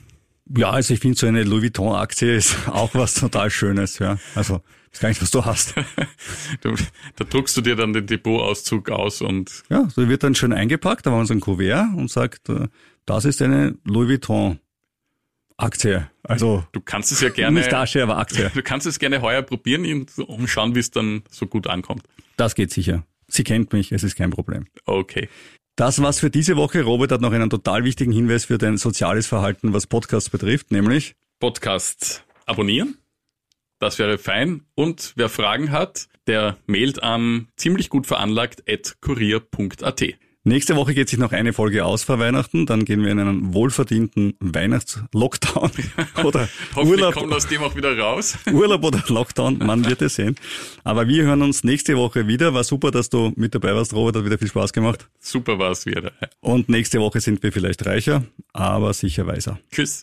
Ja, 0.54 0.72
also 0.72 0.94
ich 0.94 1.00
finde 1.00 1.18
so 1.18 1.26
eine 1.26 1.44
Louis 1.44 1.64
Vuitton-Aktie 1.64 2.36
ist 2.36 2.58
auch 2.68 2.94
was 2.96 3.14
total 3.14 3.50
Schönes, 3.50 4.00
ja. 4.00 4.20
Also, 4.36 4.62
ist 4.92 5.00
gar 5.00 5.08
nicht, 5.08 5.22
was 5.22 5.32
du 5.32 5.46
hast. 5.46 5.74
du, 6.62 6.76
da 7.16 7.24
druckst 7.24 7.56
du 7.56 7.62
dir 7.62 7.78
dann 7.78 7.94
den 7.94 8.08
Depotauszug 8.08 8.90
aus 8.90 9.22
und. 9.22 9.64
Ja, 9.70 9.88
so 9.88 10.10
wird 10.10 10.24
dann 10.24 10.36
schön 10.36 10.52
eingepackt, 10.52 11.06
da 11.06 11.12
haben 11.12 11.26
wir 11.26 11.34
ein 11.34 11.40
Kuvert 11.40 11.96
und 11.96 12.12
sagt, 12.12 12.50
äh, 12.50 12.68
das 13.06 13.24
ist 13.24 13.42
eine 13.42 13.78
Louis 13.86 14.10
Vuitton 14.10 14.60
Aktie. 15.62 16.10
Also 16.24 16.66
du 16.72 16.82
kannst 16.82 17.12
es 17.12 17.22
ja 17.22 17.30
gerne 17.30 17.60
nicht 17.60 17.70
Tasche, 17.70 18.04
aber 18.04 18.18
Aktie. 18.18 18.52
Du 18.54 18.64
kannst 18.64 18.88
es 18.88 19.00
gerne 19.00 19.22
heuer 19.22 19.42
probieren 19.42 19.86
und 19.86 20.48
schauen, 20.48 20.76
wie 20.76 20.80
es 20.80 20.92
dann 20.92 21.24
so 21.30 21.46
gut 21.46 21.68
ankommt. 21.68 22.04
Das 22.38 22.56
geht 22.56 22.72
sicher. 22.72 23.06
Sie 23.28 23.44
kennt 23.44 23.72
mich, 23.72 23.92
es 23.92 24.04
ist 24.04 24.16
kein 24.16 24.30
Problem. 24.30 24.68
Okay. 24.86 25.30
Das 25.76 26.02
war's 26.02 26.20
für 26.20 26.30
diese 26.30 26.58
Woche. 26.58 26.84
Robert 26.84 27.12
hat 27.12 27.22
noch 27.22 27.32
einen 27.32 27.50
total 27.50 27.84
wichtigen 27.84 28.12
Hinweis 28.12 28.46
für 28.46 28.58
dein 28.58 28.78
soziales 28.78 29.28
Verhalten, 29.28 29.74
was 29.74 29.88
Podcasts 29.88 30.30
betrifft, 30.30 30.72
nämlich 30.72 31.16
Podcast 31.40 32.26
abonnieren. 32.46 32.98
Das 33.80 33.98
wäre 33.98 34.18
fein. 34.18 34.64
Und 34.76 35.14
wer 35.16 35.30
Fragen 35.30 35.72
hat, 35.72 36.08
der 36.28 36.58
mailt 36.68 37.02
an 37.02 37.48
ziemlich 37.56 37.90
gut 37.90 38.06
veranlagt 38.06 38.70
at 38.70 38.98
kurier.at. 39.02 40.04
Nächste 40.44 40.76
Woche 40.76 40.96
geht 40.96 41.08
sich 41.08 41.20
noch 41.20 41.34
eine 41.34 41.54
Folge 41.54 41.86
aus 41.86 42.04
vor 42.04 42.18
Weihnachten, 42.18 42.66
dann 42.66 42.84
gehen 42.84 43.04
wir 43.04 43.12
in 43.12 43.20
einen 43.20 43.54
wohlverdienten 43.54 44.34
Weihnachtslockdown 44.40 45.70
oder 46.24 46.50
Urlaub. 46.76 47.14
kommen 47.14 47.32
aus 47.32 47.46
dem 47.48 47.62
auch 47.62 47.76
wieder 47.76 47.96
raus. 47.96 48.40
Urlaub 48.52 48.84
oder 48.84 49.04
Lockdown, 49.08 49.60
man 49.60 49.86
wird 49.86 50.02
es 50.02 50.16
sehen. 50.16 50.36
Aber 50.84 51.08
wir 51.08 51.26
hören 51.26 51.44
uns 51.44 51.64
nächste 51.64 51.96
Woche 51.96 52.26
wieder. 52.28 52.56
War 52.56 52.64
super, 52.64 52.90
dass 52.90 53.10
du 53.10 53.32
mit 53.36 53.54
dabei 53.54 53.76
warst, 53.76 53.94
Robert, 53.94 54.16
hat 54.16 54.26
wieder 54.26 54.40
viel 54.40 54.48
Spaß 54.48 54.74
gemacht. 54.74 55.08
Super 55.20 55.60
war 55.60 55.72
es 55.72 55.86
wieder. 55.86 56.12
Und 56.40 56.70
nächste 56.70 57.00
Woche 57.00 57.20
sind 57.20 57.44
wir 57.44 57.52
vielleicht 57.52 57.86
reicher, 57.86 58.24
aber 58.52 58.94
sicher 58.94 59.28
weiser. 59.28 59.60
Tschüss. 59.72 60.00